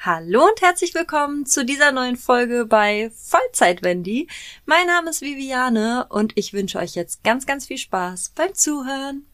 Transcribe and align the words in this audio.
Hallo 0.00 0.44
und 0.44 0.62
herzlich 0.62 0.94
willkommen 0.94 1.44
zu 1.44 1.64
dieser 1.64 1.90
neuen 1.90 2.14
Folge 2.14 2.66
bei 2.66 3.10
Vollzeit 3.16 3.82
Wendy. 3.82 4.28
Mein 4.64 4.86
Name 4.86 5.10
ist 5.10 5.22
Viviane 5.22 6.06
und 6.08 6.34
ich 6.36 6.52
wünsche 6.52 6.78
euch 6.78 6.94
jetzt 6.94 7.24
ganz, 7.24 7.46
ganz 7.46 7.66
viel 7.66 7.78
Spaß 7.78 8.30
beim 8.36 8.54
Zuhören. 8.54 9.26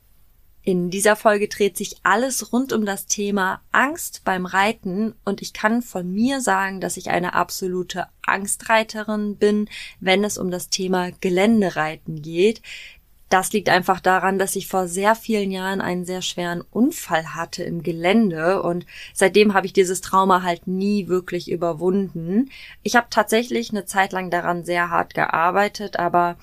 In 0.63 0.89
dieser 0.89 1.17
Folge 1.17 1.49
dreht 1.49 1.77
sich 1.77 1.97
alles 2.03 2.51
rund 2.51 2.73
um 2.73 2.87
das 2.87 3.05
Thema 3.05 3.61
Angst 3.73 4.23
beim 4.25 4.47
Reiten 4.47 5.15
und 5.27 5.43
ich 5.43 5.53
kann 5.53 5.83
von 5.83 6.11
mir 6.11 6.41
sagen, 6.41 6.81
dass 6.81 6.97
ich 6.97 7.11
eine 7.11 7.35
absolute 7.35 8.07
Angstreiterin 8.25 9.37
bin, 9.37 9.69
wenn 10.01 10.25
es 10.25 10.39
um 10.39 10.51
das 10.51 10.71
Thema 10.71 11.11
Geländereiten 11.21 12.23
geht. 12.23 12.63
Das 13.35 13.53
liegt 13.53 13.69
einfach 13.69 13.99
daran, 13.99 14.39
dass 14.39 14.55
ich 14.55 14.69
vor 14.69 14.87
sehr 14.87 15.17
vielen 15.17 15.51
Jahren 15.51 15.81
einen 15.81 16.05
sehr 16.05 16.23
schweren 16.23 16.61
Unfall 16.61 17.35
hatte 17.35 17.65
im 17.65 17.83
Gelände 17.83 18.63
und 18.63 18.87
seitdem 19.13 19.55
habe 19.55 19.67
ich 19.67 19.73
dieses 19.73 20.01
Trauma 20.01 20.43
halt 20.45 20.69
nie 20.69 21.09
wirklich 21.09 21.51
überwunden. 21.51 22.49
Ich 22.85 22.95
habe 22.95 23.09
tatsächlich 23.11 23.71
eine 23.71 23.87
Zeit 23.87 24.13
lang 24.13 24.31
daran 24.31 24.65
sehr 24.65 24.89
hart 24.89 25.15
gearbeitet, 25.15 25.99
aber 25.99 26.37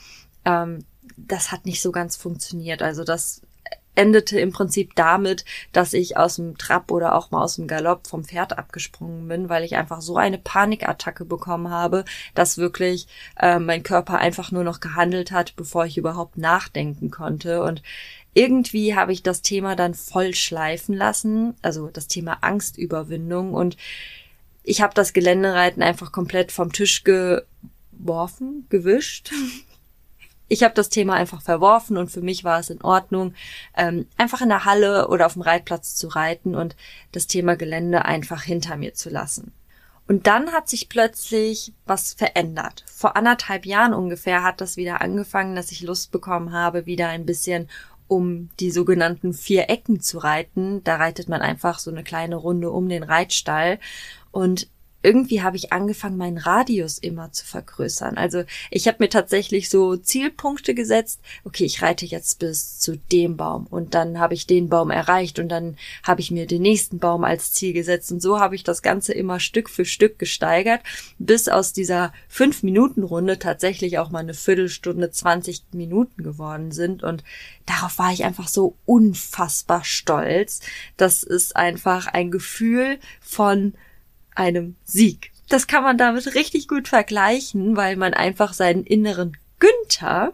ähm, 0.44 0.84
das 1.16 1.54
hat 1.54 1.66
nicht 1.66 1.82
so 1.82 1.94
ganz 1.94 2.18
funktioniert. 2.18 2.82
Also 2.82 3.06
das 3.06 3.42
endete 3.96 4.40
im 4.40 4.52
Prinzip 4.52 4.96
damit, 4.96 5.46
dass 5.72 5.94
ich 5.94 6.18
aus 6.18 6.38
dem 6.38 6.58
Trab 6.58 6.92
oder 6.92 7.16
auch 7.16 7.32
mal 7.32 7.44
aus 7.44 7.56
dem 7.56 7.68
Galopp 7.68 8.08
vom 8.08 8.24
Pferd 8.24 8.58
abgesprungen 8.58 9.28
bin, 9.28 9.50
weil 9.50 9.64
ich 9.64 9.76
einfach 9.76 10.02
so 10.02 10.18
eine 10.18 10.38
Panikattacke 10.38 11.26
bekommen 11.26 11.70
habe, 11.70 12.06
dass 12.34 12.58
wirklich 12.58 13.08
äh, 13.40 13.60
mein 13.60 13.84
Körper 13.84 14.20
einfach 14.20 14.52
nur 14.52 14.64
noch 14.64 14.80
gehandelt 14.80 15.32
hat, 15.32 15.56
bevor 15.56 15.86
ich 15.86 15.98
überhaupt 15.98 16.38
nachdenken 16.38 17.12
konnte. 17.12 17.64
Und 17.64 17.84
irgendwie 18.34 18.96
habe 18.96 19.12
ich 19.12 19.24
das 19.24 19.42
Thema 19.42 19.76
dann 19.76 19.94
voll 19.94 20.34
schleifen 20.34 20.96
lassen, 20.96 21.56
also 21.62 21.88
das 21.88 22.08
Thema 22.08 22.38
Angstüberwindung 22.42 23.54
und 23.54 23.76
ich 24.64 24.82
habe 24.82 24.94
das 24.94 25.14
Geländereiten 25.14 25.82
einfach 25.82 26.12
komplett 26.12 26.52
vom 26.52 26.72
Tisch 26.72 27.04
geworfen, 27.04 28.68
gewischt, 28.70 29.32
ich 30.52 30.64
habe 30.64 30.74
das 30.74 30.90
Thema 30.90 31.14
einfach 31.14 31.42
verworfen 31.42 31.96
und 31.96 32.12
für 32.12 32.22
mich 32.22 32.44
war 32.44 32.60
es 32.60 32.70
in 32.70 32.82
Ordnung, 32.82 33.34
ähm, 33.78 34.08
einfach 34.18 34.42
in 34.42 34.50
der 34.50 34.66
Halle 34.66 35.08
oder 35.08 35.26
auf 35.26 35.34
dem 35.34 35.44
Reitplatz 35.44 35.96
zu 35.96 36.10
reiten 36.10 36.56
und 36.56 36.76
das 37.14 37.28
Thema 37.28 37.56
Gelände 37.56 38.04
einfach 38.04 38.44
hinter 38.44 38.76
mir 38.76 38.94
zu 38.94 39.10
lassen. 39.10 39.54
Und 40.10 40.28
dann 40.28 40.52
hat 40.52 40.68
sich 40.68 40.90
plötzlich 40.90 41.72
was 41.86 42.14
verändert. 42.14 42.84
Vor 42.94 43.16
anderthalb 43.16 43.66
Jahren 43.66 43.94
ungefähr 43.94 44.44
hat 44.44 44.60
das 44.60 44.76
wieder 44.76 45.00
angefangen, 45.00 45.56
dass 45.56 45.72
ich 45.72 45.84
Lust 45.84 46.12
bekommen 46.12 46.52
habe, 46.52 46.86
wieder 46.86 47.08
ein 47.08 47.26
bisschen 47.26 47.70
um 48.10 48.50
die 48.60 48.72
sogenannten 48.72 49.32
vier 49.32 49.70
Ecken 49.70 50.02
zu 50.02 50.18
reiten. 50.18 50.84
Da 50.84 50.98
reitet 50.98 51.30
man 51.30 51.42
einfach 51.42 51.80
so 51.80 51.90
eine 51.90 52.04
kleine 52.04 52.36
Runde 52.36 52.72
um 52.72 52.90
den 52.90 53.04
Reitstall. 53.04 53.80
Und 54.32 54.68
irgendwie 55.04 55.42
habe 55.42 55.58
ich 55.58 55.74
angefangen, 55.74 56.18
meinen 56.18 56.38
Radius 56.38 56.98
immer 56.98 57.32
zu 57.32 57.46
vergrößern. 57.46 58.18
Also 58.18 58.44
ich 58.70 58.88
habe 58.88 58.98
mir 59.00 59.10
tatsächlich 59.10 59.70
so 59.70 59.98
Zielpunkte 59.98 60.74
gesetzt. 60.74 61.22
Okay, 61.44 61.66
ich 61.66 61.82
reite 61.82 62.06
jetzt 62.06 62.40
bis 62.40 62.80
zu 62.80 62.98
dem 63.12 63.38
Baum 63.38 63.68
und 63.68 63.94
dann 63.94 64.20
habe 64.20 64.34
ich 64.34 64.48
den 64.48 64.70
Baum 64.70 64.92
erreicht 64.92 65.40
und 65.40 65.50
dann 65.50 65.78
habe 66.04 66.22
ich 66.22 66.32
mir 66.32 66.46
den 66.46 66.62
nächsten 66.62 67.00
Baum 67.00 67.24
als 67.24 67.54
Ziel 67.54 67.74
gesetzt 67.74 68.12
und 68.12 68.22
so 68.22 68.40
habe 68.40 68.56
ich 68.56 68.64
das 68.64 68.82
Ganze 68.82 69.14
immer 69.14 69.40
Stück 69.40 69.70
für 69.70 69.86
Stück 69.86 70.20
gesteigert, 70.20 70.82
bis 71.18 71.48
aus 71.48 71.74
dieser 71.74 72.14
fünf 72.28 72.64
Minuten 72.64 73.04
Runde 73.04 73.40
tatsächlich 73.40 73.98
auch 73.98 74.12
mal 74.12 74.20
eine 74.20 74.34
Viertelstunde, 74.34 75.12
20 75.12 75.64
Minuten 75.74 76.24
geworden 76.24 76.72
sind 76.72 77.04
und 77.04 77.24
darauf 77.66 77.98
war 77.98 78.12
ich 78.12 78.24
einfach 78.24 78.48
so 78.48 78.76
unfassbar 78.86 79.84
stolz. 79.84 80.62
Das 80.98 81.24
ist 81.24 81.56
einfach 81.56 82.08
ein 82.08 82.32
Gefühl 82.32 83.00
von 83.20 83.74
einem 84.36 84.76
Sieg. 84.84 85.32
Das 85.50 85.68
kann 85.68 85.84
man 85.84 85.98
damit 85.98 86.34
richtig 86.36 86.68
gut 86.68 86.88
vergleichen, 86.88 87.76
weil 87.76 87.96
man 87.96 88.14
einfach 88.14 88.54
seinen 88.54 88.86
inneren 88.86 89.38
Günther 89.60 90.34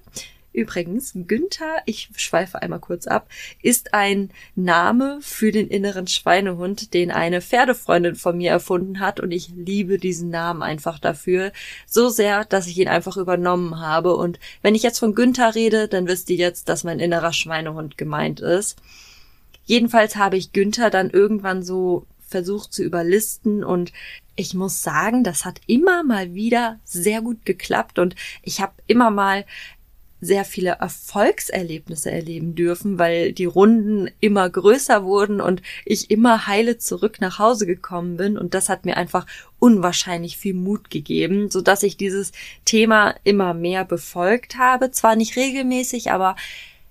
Übrigens, 0.57 1.11
Günther, 1.13 1.83
ich 1.85 2.09
schweife 2.17 2.59
einmal 2.59 2.79
kurz 2.79 3.05
ab, 3.05 3.29
ist 3.61 3.93
ein 3.93 4.31
Name 4.55 5.19
für 5.21 5.51
den 5.51 5.67
inneren 5.67 6.07
Schweinehund, 6.07 6.95
den 6.95 7.11
eine 7.11 7.41
Pferdefreundin 7.41 8.15
von 8.15 8.37
mir 8.37 8.49
erfunden 8.49 8.99
hat 8.99 9.19
und 9.19 9.31
ich 9.31 9.49
liebe 9.49 9.99
diesen 9.99 10.31
Namen 10.31 10.63
einfach 10.63 10.97
dafür 10.97 11.51
so 11.85 12.09
sehr, 12.09 12.43
dass 12.43 12.65
ich 12.65 12.79
ihn 12.79 12.87
einfach 12.87 13.17
übernommen 13.17 13.79
habe 13.79 14.15
und 14.15 14.39
wenn 14.63 14.73
ich 14.73 14.81
jetzt 14.81 14.97
von 14.97 15.13
Günther 15.13 15.53
rede, 15.53 15.87
dann 15.87 16.07
wisst 16.07 16.27
ihr 16.31 16.37
jetzt, 16.37 16.69
dass 16.69 16.83
mein 16.83 16.99
innerer 16.99 17.33
Schweinehund 17.33 17.95
gemeint 17.95 18.39
ist. 18.39 18.79
Jedenfalls 19.65 20.15
habe 20.15 20.37
ich 20.37 20.53
Günther 20.53 20.89
dann 20.89 21.11
irgendwann 21.11 21.61
so 21.61 22.07
versucht 22.27 22.73
zu 22.73 22.83
überlisten. 22.83 23.63
Und 23.63 23.93
ich 24.35 24.53
muss 24.53 24.83
sagen, 24.83 25.23
das 25.23 25.45
hat 25.45 25.61
immer 25.67 26.03
mal 26.03 26.33
wieder 26.33 26.79
sehr 26.83 27.21
gut 27.21 27.45
geklappt. 27.45 27.99
Und 27.99 28.15
ich 28.43 28.61
habe 28.61 28.73
immer 28.87 29.09
mal 29.09 29.45
sehr 30.19 30.45
viele 30.45 30.71
Erfolgserlebnisse 30.79 32.09
erleben 32.09 32.55
dürfen, 32.55 32.97
weil 32.97 33.33
die 33.33 33.45
Runden 33.45 34.09
immer 34.19 34.49
größer 34.49 35.03
wurden 35.03 35.41
und 35.41 35.61
ich 35.85 36.09
immer 36.09 36.47
heile 36.47 36.77
zurück 36.77 37.21
nach 37.21 37.37
Hause 37.37 37.67
gekommen 37.67 38.17
bin. 38.17 38.37
Und 38.37 38.53
das 38.53 38.69
hat 38.69 38.85
mir 38.85 38.97
einfach 38.97 39.27
unwahrscheinlich 39.59 40.37
viel 40.37 40.55
Mut 40.55 40.89
gegeben, 40.89 41.51
so 41.51 41.61
dass 41.61 41.83
ich 41.83 41.97
dieses 41.97 42.31
Thema 42.65 43.15
immer 43.23 43.53
mehr 43.53 43.85
befolgt 43.85 44.57
habe, 44.57 44.91
zwar 44.91 45.15
nicht 45.15 45.35
regelmäßig, 45.35 46.11
aber 46.11 46.35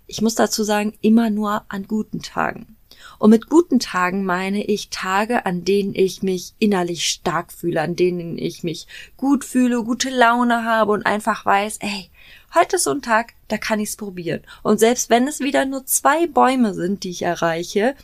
ich 0.07 0.23
muss 0.23 0.37
dazu 0.37 0.63
sagen, 0.63 0.95
immer 1.01 1.31
nur 1.31 1.65
an 1.69 1.89
guten 1.89 2.23
Tagen. 2.23 2.75
Und 3.19 3.31
mit 3.31 3.49
guten 3.49 3.79
Tagen 3.79 4.25
meine 4.25 4.65
ich 4.65 4.91
Tage, 4.91 5.47
an 5.47 5.65
denen 5.65 5.95
ich 5.95 6.23
mich 6.23 6.53
innerlich 6.59 7.07
stark 7.07 7.53
fühle, 7.53 7.81
an 7.81 7.97
denen 7.97 8.39
ich 8.39 8.63
mich 8.63 8.87
gut 9.17 9.45
fühle, 9.45 9.83
gute 9.85 10.11
Laune 10.11 10.65
habe 10.65 10.93
und 10.93 11.07
einfach 11.07 11.47
weiß, 11.47 11.79
ey, 11.81 12.11
heute 12.55 12.77
ist 12.77 12.85
so 12.85 12.91
ein 12.91 13.03
Tag, 13.03 13.35
da 13.49 13.59
kann 13.59 13.81
ich's 13.81 13.97
probieren. 13.97 14.43
Und 14.63 14.79
selbst 14.79 15.11
wenn 15.11 15.29
es 15.29 15.41
wieder 15.41 15.65
nur 15.65 15.87
zwei 15.87 16.27
Bäume 16.27 16.75
sind, 16.75 17.05
die 17.05 17.11
ich 17.11 17.23
erreiche, 17.23 17.95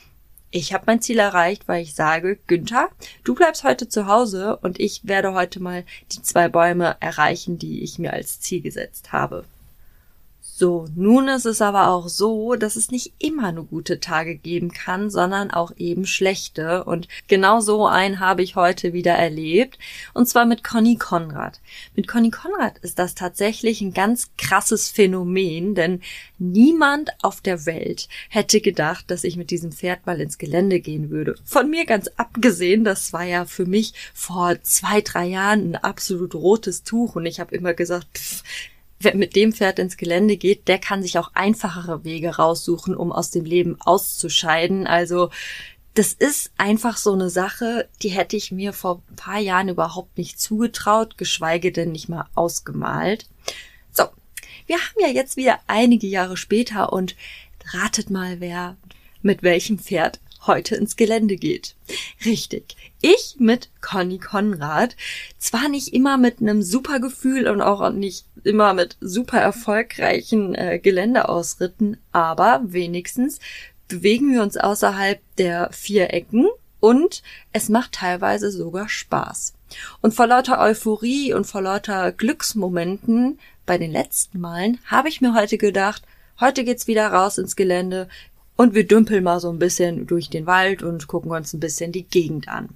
ich 0.54 0.74
habe 0.74 0.84
mein 0.86 1.00
Ziel 1.00 1.18
erreicht, 1.18 1.66
weil 1.66 1.82
ich 1.82 1.94
sage, 1.94 2.38
Günther, 2.46 2.90
du 3.24 3.34
bleibst 3.34 3.64
heute 3.64 3.88
zu 3.88 4.06
Hause 4.06 4.58
und 4.58 4.78
ich 4.78 5.00
werde 5.04 5.32
heute 5.32 5.60
mal 5.60 5.84
die 6.12 6.20
zwei 6.20 6.48
Bäume 6.48 6.96
erreichen, 7.00 7.58
die 7.58 7.82
ich 7.82 7.98
mir 7.98 8.12
als 8.12 8.38
Ziel 8.40 8.60
gesetzt 8.60 9.12
habe. 9.12 9.44
So, 10.62 10.86
nun 10.94 11.26
ist 11.26 11.44
es 11.44 11.60
aber 11.60 11.88
auch 11.88 12.06
so, 12.06 12.54
dass 12.54 12.76
es 12.76 12.92
nicht 12.92 13.14
immer 13.18 13.50
nur 13.50 13.64
gute 13.64 13.98
Tage 13.98 14.36
geben 14.36 14.70
kann, 14.70 15.10
sondern 15.10 15.50
auch 15.50 15.72
eben 15.76 16.06
schlechte. 16.06 16.84
Und 16.84 17.08
genau 17.26 17.58
so 17.58 17.84
einen 17.84 18.20
habe 18.20 18.44
ich 18.44 18.54
heute 18.54 18.92
wieder 18.92 19.14
erlebt. 19.14 19.76
Und 20.14 20.28
zwar 20.28 20.44
mit 20.44 20.62
Conny 20.62 20.94
Konrad. 20.94 21.60
Mit 21.96 22.06
Conny 22.06 22.30
Konrad 22.30 22.78
ist 22.78 23.00
das 23.00 23.16
tatsächlich 23.16 23.80
ein 23.80 23.92
ganz 23.92 24.30
krasses 24.38 24.88
Phänomen, 24.88 25.74
denn 25.74 26.00
niemand 26.38 27.10
auf 27.22 27.40
der 27.40 27.66
Welt 27.66 28.08
hätte 28.28 28.60
gedacht, 28.60 29.10
dass 29.10 29.24
ich 29.24 29.36
mit 29.36 29.50
diesem 29.50 29.72
Pferd 29.72 30.06
mal 30.06 30.20
ins 30.20 30.38
Gelände 30.38 30.78
gehen 30.78 31.10
würde. 31.10 31.34
Von 31.44 31.70
mir 31.70 31.86
ganz 31.86 32.06
abgesehen, 32.18 32.84
das 32.84 33.12
war 33.12 33.24
ja 33.24 33.46
für 33.46 33.66
mich 33.66 33.94
vor 34.14 34.62
zwei, 34.62 35.00
drei 35.00 35.26
Jahren 35.26 35.72
ein 35.72 35.74
absolut 35.74 36.36
rotes 36.36 36.84
Tuch 36.84 37.16
und 37.16 37.26
ich 37.26 37.40
habe 37.40 37.52
immer 37.52 37.74
gesagt, 37.74 38.06
pff, 38.16 38.44
wer 39.04 39.16
mit 39.16 39.36
dem 39.36 39.52
Pferd 39.52 39.78
ins 39.78 39.96
Gelände 39.96 40.36
geht, 40.36 40.68
der 40.68 40.78
kann 40.78 41.02
sich 41.02 41.18
auch 41.18 41.30
einfachere 41.34 42.04
Wege 42.04 42.36
raussuchen, 42.36 42.96
um 42.96 43.12
aus 43.12 43.30
dem 43.30 43.44
Leben 43.44 43.80
auszuscheiden. 43.80 44.86
Also 44.86 45.30
das 45.94 46.12
ist 46.12 46.52
einfach 46.56 46.96
so 46.96 47.12
eine 47.12 47.28
Sache, 47.28 47.88
die 48.02 48.08
hätte 48.08 48.36
ich 48.36 48.50
mir 48.50 48.72
vor 48.72 49.02
ein 49.10 49.16
paar 49.16 49.38
Jahren 49.38 49.68
überhaupt 49.68 50.16
nicht 50.16 50.40
zugetraut, 50.40 51.18
geschweige 51.18 51.70
denn 51.70 51.92
nicht 51.92 52.08
mal 52.08 52.26
ausgemalt. 52.34 53.26
So, 53.92 54.04
wir 54.66 54.76
haben 54.76 55.00
ja 55.00 55.08
jetzt 55.08 55.36
wieder 55.36 55.60
einige 55.66 56.06
Jahre 56.06 56.36
später 56.36 56.92
und 56.92 57.14
ratet 57.72 58.10
mal, 58.10 58.40
wer 58.40 58.76
mit 59.20 59.42
welchem 59.42 59.78
Pferd 59.78 60.20
heute 60.46 60.76
ins 60.76 60.96
Gelände 60.96 61.36
geht. 61.36 61.74
Richtig. 62.24 62.76
Ich 63.00 63.36
mit 63.38 63.70
Conny 63.80 64.18
Konrad. 64.18 64.96
Zwar 65.38 65.68
nicht 65.68 65.92
immer 65.92 66.18
mit 66.18 66.40
einem 66.40 66.62
super 66.62 67.00
Gefühl 67.00 67.48
und 67.48 67.60
auch 67.60 67.90
nicht 67.90 68.26
immer 68.44 68.74
mit 68.74 68.96
super 69.00 69.38
erfolgreichen 69.38 70.54
äh, 70.54 70.78
Geländeausritten, 70.78 71.98
aber 72.12 72.60
wenigstens 72.64 73.38
bewegen 73.88 74.32
wir 74.32 74.42
uns 74.42 74.56
außerhalb 74.56 75.20
der 75.36 75.70
vier 75.72 76.12
Ecken 76.12 76.48
und 76.80 77.22
es 77.52 77.68
macht 77.68 77.92
teilweise 77.92 78.50
sogar 78.50 78.88
Spaß. 78.88 79.54
Und 80.00 80.14
vor 80.14 80.26
lauter 80.26 80.60
Euphorie 80.60 81.32
und 81.32 81.46
vor 81.46 81.62
lauter 81.62 82.10
Glücksmomenten 82.12 83.38
bei 83.66 83.78
den 83.78 83.92
letzten 83.92 84.40
Malen 84.40 84.78
habe 84.86 85.08
ich 85.08 85.20
mir 85.20 85.34
heute 85.34 85.58
gedacht, 85.58 86.02
heute 86.40 86.64
geht's 86.64 86.86
wieder 86.86 87.06
raus 87.08 87.38
ins 87.38 87.54
Gelände, 87.54 88.08
und 88.62 88.74
wir 88.74 88.86
dümpeln 88.86 89.24
mal 89.24 89.40
so 89.40 89.50
ein 89.50 89.58
bisschen 89.58 90.06
durch 90.06 90.30
den 90.30 90.46
Wald 90.46 90.84
und 90.84 91.08
gucken 91.08 91.32
uns 91.32 91.52
ein 91.52 91.58
bisschen 91.58 91.90
die 91.90 92.04
Gegend 92.04 92.46
an. 92.46 92.68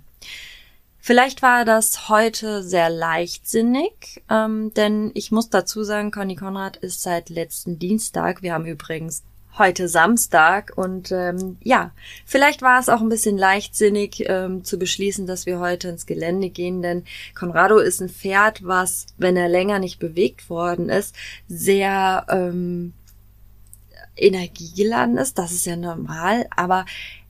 Vielleicht 0.99 1.43
war 1.43 1.65
das 1.65 2.09
heute 2.09 2.65
sehr 2.65 2.91
leichtsinnig, 2.91 4.21
ähm, 4.29 4.75
denn 4.75 5.13
ich 5.15 5.31
muss 5.31 5.49
dazu 5.49 5.85
sagen, 5.85 6.11
Conny 6.11 6.35
Konrad 6.35 6.77
ist 6.77 7.03
seit 7.03 7.31
letzten 7.31 7.79
Dienstag, 7.79 8.43
wir 8.43 8.53
haben 8.53 8.67
übrigens 8.67 9.23
heute 9.59 9.87
Samstag 9.87 10.73
und 10.75 11.13
ähm, 11.13 11.57
ja, 11.63 11.93
vielleicht 12.25 12.63
war 12.63 12.81
es 12.81 12.89
auch 12.89 13.01
ein 13.01 13.09
bisschen 13.09 13.39
leichtsinnig 13.39 14.25
ähm, 14.27 14.65
zu 14.65 14.81
beschließen, 14.81 15.25
dass 15.25 15.47
wir 15.47 15.61
heute 15.61 15.89
ins 15.89 16.07
Gelände 16.07 16.51
gehen, 16.51 16.83
denn 16.83 17.05
Conrado 17.39 17.79
ist 17.79 18.01
ein 18.01 18.09
Pferd, 18.09 18.67
was, 18.67 19.07
wenn 19.19 19.37
er 19.37 19.49
länger 19.49 19.79
nicht 19.79 20.01
bewegt 20.01 20.51
worden 20.51 20.89
ist, 20.89 21.15
sehr 21.47 22.27
ähm, 22.29 22.93
energiegeladen 24.17 25.17
ist. 25.17 25.39
Das 25.39 25.53
ist 25.53 25.67
ja 25.67 25.77
normal, 25.77 26.47
aber 26.55 26.85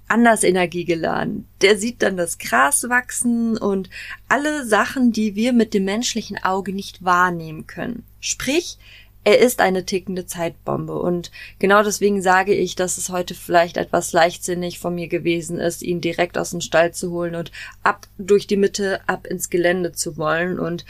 anders 0.08 0.44
energiegeladen. 0.44 1.48
Der 1.60 1.76
sieht 1.76 2.02
dann 2.02 2.16
das 2.16 2.38
Gras 2.38 2.88
wachsen 2.88 3.56
und 3.56 3.90
alle 4.28 4.64
Sachen, 4.64 5.12
die 5.12 5.34
wir 5.34 5.52
mit 5.52 5.74
dem 5.74 5.84
menschlichen 5.84 6.42
Auge 6.42 6.72
nicht 6.72 7.04
wahrnehmen 7.04 7.66
können. 7.66 8.04
Sprich, 8.20 8.78
er 9.24 9.40
ist 9.40 9.60
eine 9.60 9.84
tickende 9.84 10.26
Zeitbombe 10.26 10.96
und 10.96 11.32
genau 11.58 11.82
deswegen 11.82 12.22
sage 12.22 12.54
ich, 12.54 12.76
dass 12.76 12.96
es 12.96 13.08
heute 13.08 13.34
vielleicht 13.34 13.76
etwas 13.76 14.12
leichtsinnig 14.12 14.78
von 14.78 14.94
mir 14.94 15.08
gewesen 15.08 15.58
ist, 15.58 15.82
ihn 15.82 16.00
direkt 16.00 16.38
aus 16.38 16.50
dem 16.50 16.60
Stall 16.60 16.94
zu 16.94 17.10
holen 17.10 17.34
und 17.34 17.50
ab 17.82 18.06
durch 18.18 18.46
die 18.46 18.56
Mitte, 18.56 19.00
ab 19.08 19.26
ins 19.26 19.50
Gelände 19.50 19.90
zu 19.90 20.16
wollen 20.16 20.60
und 20.60 20.84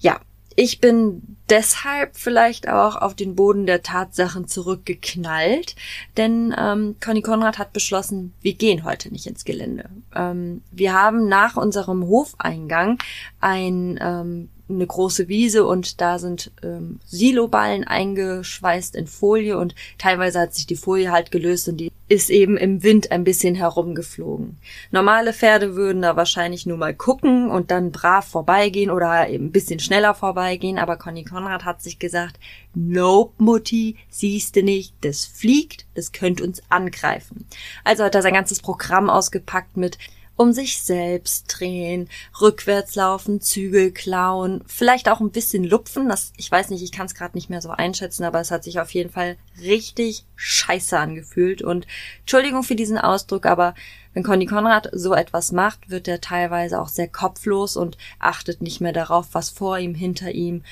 ja, 0.00 0.20
ich 0.56 0.80
bin 0.80 1.22
deshalb 1.50 2.16
vielleicht 2.16 2.68
auch 2.68 2.96
auf 2.96 3.14
den 3.14 3.36
Boden 3.36 3.66
der 3.66 3.82
Tatsachen 3.82 4.48
zurückgeknallt, 4.48 5.76
denn 6.16 6.54
ähm, 6.58 6.96
Conny 7.02 7.22
Konrad 7.22 7.58
hat 7.58 7.72
beschlossen, 7.72 8.32
wir 8.40 8.54
gehen 8.54 8.82
heute 8.84 9.12
nicht 9.12 9.26
ins 9.26 9.44
Gelände. 9.44 9.88
Ähm, 10.14 10.62
wir 10.72 10.94
haben 10.94 11.28
nach 11.28 11.56
unserem 11.56 12.06
Hofeingang 12.06 12.98
ein 13.40 13.98
ähm, 14.00 14.48
eine 14.68 14.86
große 14.86 15.28
Wiese 15.28 15.64
und 15.64 16.00
da 16.00 16.18
sind 16.18 16.50
ähm, 16.62 16.98
Siloballen 17.06 17.84
eingeschweißt 17.84 18.96
in 18.96 19.06
Folie 19.06 19.56
und 19.56 19.74
teilweise 19.98 20.40
hat 20.40 20.54
sich 20.54 20.66
die 20.66 20.76
Folie 20.76 21.12
halt 21.12 21.30
gelöst 21.30 21.68
und 21.68 21.76
die 21.76 21.92
ist 22.08 22.30
eben 22.30 22.56
im 22.56 22.82
Wind 22.82 23.10
ein 23.10 23.24
bisschen 23.24 23.54
herumgeflogen. 23.56 24.58
Normale 24.90 25.32
Pferde 25.32 25.74
würden 25.74 26.02
da 26.02 26.16
wahrscheinlich 26.16 26.64
nur 26.64 26.76
mal 26.76 26.94
gucken 26.94 27.50
und 27.50 27.70
dann 27.70 27.90
brav 27.90 28.26
vorbeigehen 28.26 28.90
oder 28.90 29.28
eben 29.28 29.46
ein 29.46 29.52
bisschen 29.52 29.80
schneller 29.80 30.14
vorbeigehen, 30.14 30.78
aber 30.78 30.96
Conny 30.96 31.24
Konrad 31.24 31.64
hat 31.64 31.82
sich 31.82 31.98
gesagt, 31.98 32.38
Nope, 32.74 33.42
Mutti, 33.42 33.96
siehste 34.08 34.62
nicht, 34.62 34.94
das 35.00 35.24
fliegt, 35.24 35.86
das 35.94 36.12
könnte 36.12 36.44
uns 36.44 36.62
angreifen. 36.68 37.46
Also 37.82 38.04
hat 38.04 38.14
er 38.14 38.22
sein 38.22 38.34
ganzes 38.34 38.60
Programm 38.60 39.10
ausgepackt 39.10 39.76
mit 39.76 39.98
um 40.36 40.52
sich 40.52 40.82
selbst 40.82 41.46
drehen, 41.48 42.08
rückwärts 42.40 42.94
laufen, 42.94 43.40
Zügel 43.40 43.90
klauen, 43.90 44.62
vielleicht 44.66 45.08
auch 45.08 45.20
ein 45.20 45.30
bisschen 45.30 45.64
lupfen. 45.64 46.08
Das, 46.08 46.32
ich 46.36 46.50
weiß 46.50 46.70
nicht, 46.70 46.82
ich 46.82 46.92
kann 46.92 47.06
es 47.06 47.14
gerade 47.14 47.36
nicht 47.36 47.50
mehr 47.50 47.62
so 47.62 47.70
einschätzen, 47.70 48.24
aber 48.24 48.40
es 48.40 48.50
hat 48.50 48.64
sich 48.64 48.78
auf 48.78 48.90
jeden 48.90 49.10
Fall 49.10 49.36
richtig 49.60 50.24
scheiße 50.36 50.98
angefühlt. 50.98 51.62
Und 51.62 51.86
Entschuldigung 52.20 52.62
für 52.62 52.76
diesen 52.76 52.98
Ausdruck, 52.98 53.46
aber 53.46 53.74
wenn 54.16 54.22
Conny 54.22 54.46
Konrad 54.46 54.88
so 54.92 55.12
etwas 55.12 55.52
macht, 55.52 55.90
wird 55.90 56.08
er 56.08 56.22
teilweise 56.22 56.80
auch 56.80 56.88
sehr 56.88 57.08
kopflos 57.08 57.76
und 57.76 57.98
achtet 58.18 58.62
nicht 58.62 58.80
mehr 58.80 58.94
darauf, 58.94 59.28
was 59.32 59.50
vor 59.50 59.78
ihm, 59.78 59.94
hinter 59.94 60.32
ihm, 60.32 60.64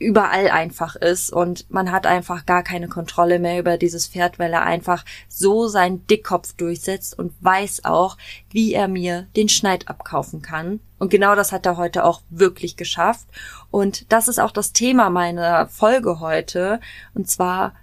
überall 0.00 0.48
einfach 0.48 0.96
ist 0.96 1.30
und 1.30 1.70
man 1.70 1.92
hat 1.92 2.06
einfach 2.06 2.46
gar 2.46 2.62
keine 2.62 2.88
Kontrolle 2.88 3.38
mehr 3.38 3.60
über 3.60 3.76
dieses 3.76 4.08
Pferd, 4.08 4.38
weil 4.38 4.52
er 4.52 4.62
einfach 4.62 5.04
so 5.28 5.68
seinen 5.68 6.06
Dickkopf 6.06 6.54
durchsetzt 6.54 7.16
und 7.16 7.34
weiß 7.40 7.84
auch, 7.84 8.16
wie 8.50 8.72
er 8.72 8.88
mir 8.88 9.28
den 9.36 9.50
Schneid 9.50 9.88
abkaufen 9.88 10.40
kann. 10.40 10.80
Und 10.98 11.10
genau 11.10 11.34
das 11.34 11.52
hat 11.52 11.66
er 11.66 11.76
heute 11.76 12.04
auch 12.04 12.22
wirklich 12.30 12.76
geschafft. 12.76 13.26
Und 13.70 14.10
das 14.10 14.26
ist 14.26 14.40
auch 14.40 14.52
das 14.52 14.72
Thema 14.72 15.10
meiner 15.10 15.68
Folge 15.68 16.18
heute. 16.18 16.80
Und 17.14 17.28
zwar, 17.28 17.74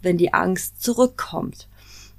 wenn 0.00 0.16
die 0.16 0.32
Angst 0.32 0.82
zurückkommt. 0.82 1.68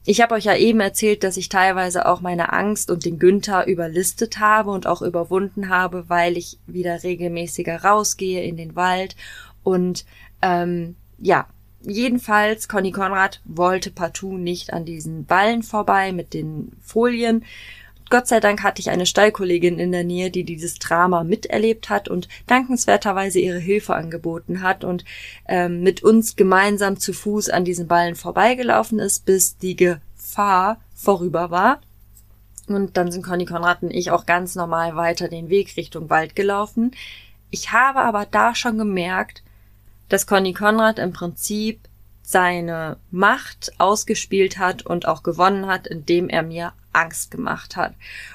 Ich 0.03 0.19
habe 0.19 0.33
euch 0.33 0.45
ja 0.45 0.55
eben 0.55 0.79
erzählt, 0.79 1.23
dass 1.23 1.37
ich 1.37 1.47
teilweise 1.47 2.07
auch 2.07 2.21
meine 2.21 2.53
Angst 2.53 2.89
und 2.89 3.05
den 3.05 3.19
Günther 3.19 3.67
überlistet 3.67 4.39
habe 4.39 4.71
und 4.71 4.87
auch 4.87 5.03
überwunden 5.03 5.69
habe, 5.69 6.09
weil 6.09 6.37
ich 6.37 6.57
wieder 6.65 7.03
regelmäßiger 7.03 7.83
rausgehe 7.83 8.43
in 8.43 8.57
den 8.57 8.75
Wald. 8.75 9.15
Und 9.63 10.05
ähm, 10.41 10.95
ja, 11.19 11.47
jedenfalls, 11.81 12.67
Conny 12.67 12.91
Konrad 12.91 13.41
wollte 13.45 13.91
partout 13.91 14.37
nicht 14.37 14.73
an 14.73 14.85
diesen 14.85 15.25
Ballen 15.25 15.61
vorbei 15.61 16.13
mit 16.13 16.33
den 16.33 16.71
Folien. 16.81 17.45
Gott 18.11 18.27
sei 18.27 18.41
Dank 18.41 18.61
hatte 18.61 18.81
ich 18.81 18.89
eine 18.89 19.05
Stallkollegin 19.05 19.79
in 19.79 19.93
der 19.93 20.03
Nähe, 20.03 20.31
die 20.31 20.43
dieses 20.43 20.79
Drama 20.79 21.23
miterlebt 21.23 21.89
hat 21.89 22.09
und 22.09 22.27
dankenswerterweise 22.45 23.39
ihre 23.39 23.57
Hilfe 23.57 23.95
angeboten 23.95 24.61
hat 24.61 24.83
und 24.83 25.05
ähm, 25.47 25.81
mit 25.81 26.03
uns 26.03 26.35
gemeinsam 26.35 26.99
zu 26.99 27.13
Fuß 27.13 27.49
an 27.49 27.63
diesen 27.63 27.87
Ballen 27.87 28.15
vorbeigelaufen 28.15 28.99
ist, 28.99 29.25
bis 29.25 29.57
die 29.57 29.77
Gefahr 29.77 30.81
vorüber 30.93 31.51
war. 31.51 31.79
Und 32.67 32.97
dann 32.97 33.13
sind 33.13 33.23
Conny 33.23 33.45
Konrad 33.45 33.81
und 33.81 33.91
ich 33.91 34.11
auch 34.11 34.25
ganz 34.25 34.55
normal 34.55 34.97
weiter 34.97 35.29
den 35.29 35.49
Weg 35.49 35.77
Richtung 35.77 36.09
Wald 36.09 36.35
gelaufen. 36.35 36.91
Ich 37.49 37.71
habe 37.71 38.01
aber 38.01 38.27
da 38.29 38.55
schon 38.55 38.77
gemerkt, 38.77 39.41
dass 40.09 40.27
Conny 40.27 40.51
Konrad 40.51 40.99
im 40.99 41.13
Prinzip 41.13 41.79
seine 42.23 42.97
Macht 43.09 43.71
ausgespielt 43.77 44.57
hat 44.57 44.85
und 44.85 45.07
auch 45.07 45.23
gewonnen 45.23 45.67
hat, 45.67 45.87
indem 45.87 46.27
er 46.27 46.43
mir 46.43 46.73
Angst 46.93 47.31
gemacht 47.31 47.75
hat. 47.75 47.93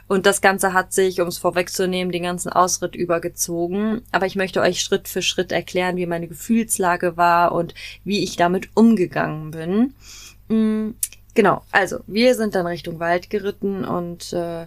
Und 0.08 0.26
das 0.26 0.40
Ganze 0.40 0.72
hat 0.72 0.92
sich, 0.92 1.20
um 1.20 1.28
es 1.28 1.38
vorwegzunehmen, 1.38 2.12
den 2.12 2.22
ganzen 2.22 2.50
Ausritt 2.50 2.94
übergezogen. 2.94 4.02
Aber 4.12 4.26
ich 4.26 4.36
möchte 4.36 4.60
euch 4.60 4.80
Schritt 4.80 5.08
für 5.08 5.22
Schritt 5.22 5.52
erklären, 5.52 5.96
wie 5.96 6.06
meine 6.06 6.28
Gefühlslage 6.28 7.16
war 7.16 7.52
und 7.52 7.74
wie 8.04 8.22
ich 8.22 8.36
damit 8.36 8.70
umgegangen 8.74 9.50
bin. 9.50 9.94
Mhm, 10.48 10.94
genau, 11.34 11.62
also 11.72 12.00
wir 12.06 12.34
sind 12.34 12.54
dann 12.54 12.66
Richtung 12.66 13.00
Wald 13.00 13.30
geritten 13.30 13.84
und 13.84 14.32
äh, 14.32 14.66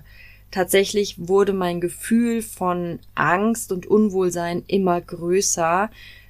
tatsächlich 0.51 1.15
wurde 1.17 1.53
mein 1.53 1.81
Gefühl 1.81 2.41
von 2.41 2.99
Angst 3.15 3.71
und 3.71 3.87
Unwohlsein 3.87 4.63
immer 4.67 4.99
größer, 4.99 5.89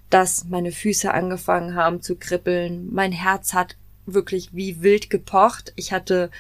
dass 0.10 0.46
meine 0.46 0.72
Füße 0.72 1.14
angefangen 1.14 1.76
haben 1.76 2.02
zu 2.02 2.16
kribbeln. 2.16 2.90
Mein 2.92 3.12
Herz 3.12 3.54
hat 3.54 3.76
wirklich 4.06 4.50
wie 4.54 4.82
wild 4.82 5.10
gepocht. 5.10 5.74
Ich 5.76 5.94
hatte 5.94 6.32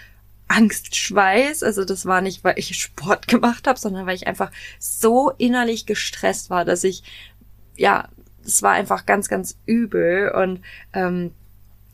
Angstschweiß. 0.50 1.64
Also 1.64 1.86
das 1.86 2.06
war 2.06 2.22
nicht, 2.22 2.44
weil 2.44 2.60
ich 2.60 2.76
Sport 2.76 3.28
gemacht 3.30 3.68
habe, 3.68 3.80
sondern 3.80 4.06
weil 4.06 4.16
ich 4.16 4.28
einfach 4.28 4.52
so 4.80 5.32
innerlich 5.38 5.86
gestresst 5.86 6.50
war, 6.50 6.66
dass 6.66 6.84
ich, 6.84 7.04
ja, 7.78 8.10
es 8.44 8.62
war 8.62 8.72
einfach 8.72 9.06
ganz, 9.06 9.30
ganz 9.30 9.58
übel. 9.66 10.32
Und 10.32 10.62
ähm, 10.94 11.32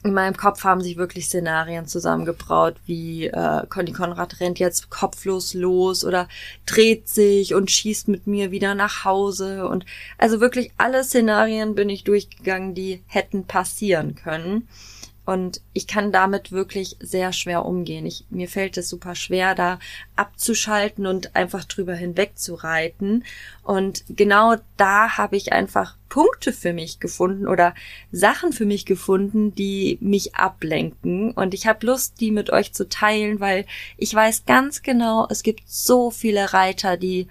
in 0.03 0.13
meinem 0.13 0.37
Kopf 0.37 0.63
haben 0.63 0.81
sich 0.81 0.97
wirklich 0.97 1.25
Szenarien 1.25 1.87
zusammengebraut, 1.87 2.75
wie 2.85 3.25
äh, 3.25 3.65
Conny 3.67 3.91
Konrad 3.91 4.39
rennt 4.39 4.59
jetzt 4.59 4.91
kopflos 4.91 5.55
los 5.55 6.05
oder 6.05 6.27
dreht 6.67 7.09
sich 7.09 7.55
und 7.55 7.71
schießt 7.71 8.07
mit 8.07 8.27
mir 8.27 8.51
wieder 8.51 8.75
nach 8.75 9.03
Hause. 9.03 9.67
Und 9.67 9.85
also 10.19 10.39
wirklich 10.39 10.71
alle 10.77 11.03
Szenarien 11.03 11.73
bin 11.73 11.89
ich 11.89 12.03
durchgegangen, 12.03 12.75
die 12.75 13.03
hätten 13.07 13.45
passieren 13.45 14.13
können. 14.13 14.67
Und 15.25 15.61
ich 15.73 15.87
kann 15.87 16.11
damit 16.11 16.51
wirklich 16.51 16.97
sehr 16.99 17.33
schwer 17.33 17.65
umgehen. 17.65 18.05
Ich, 18.05 18.25
mir 18.29 18.47
fällt 18.47 18.77
es 18.77 18.89
super 18.89 19.15
schwer, 19.15 19.55
da 19.55 19.79
abzuschalten 20.15 21.07
und 21.07 21.35
einfach 21.35 21.65
drüber 21.65 21.95
hinweg 21.95 22.37
zu 22.37 22.53
reiten. 22.53 23.23
Und 23.63 24.03
genau 24.07 24.55
da 24.77 25.17
habe 25.17 25.35
ich 25.35 25.51
einfach 25.51 25.97
Punkte 26.09 26.53
für 26.53 26.73
mich 26.73 26.99
gefunden 26.99 27.47
oder 27.47 27.73
Sachen 28.11 28.53
für 28.53 28.65
mich 28.65 28.85
gefunden, 28.85 29.55
die 29.55 29.97
mich 29.99 30.35
ablenken. 30.35 31.31
Und 31.31 31.53
ich 31.53 31.65
habe 31.65 31.85
Lust, 31.85 32.21
die 32.21 32.31
mit 32.31 32.51
euch 32.51 32.73
zu 32.73 32.87
teilen, 32.87 33.39
weil 33.39 33.65
ich 33.97 34.13
weiß 34.13 34.45
ganz 34.45 34.83
genau, 34.83 35.27
es 35.29 35.41
gibt 35.41 35.63
so 35.65 36.11
viele 36.11 36.53
Reiter, 36.53 36.97
die 36.97 37.27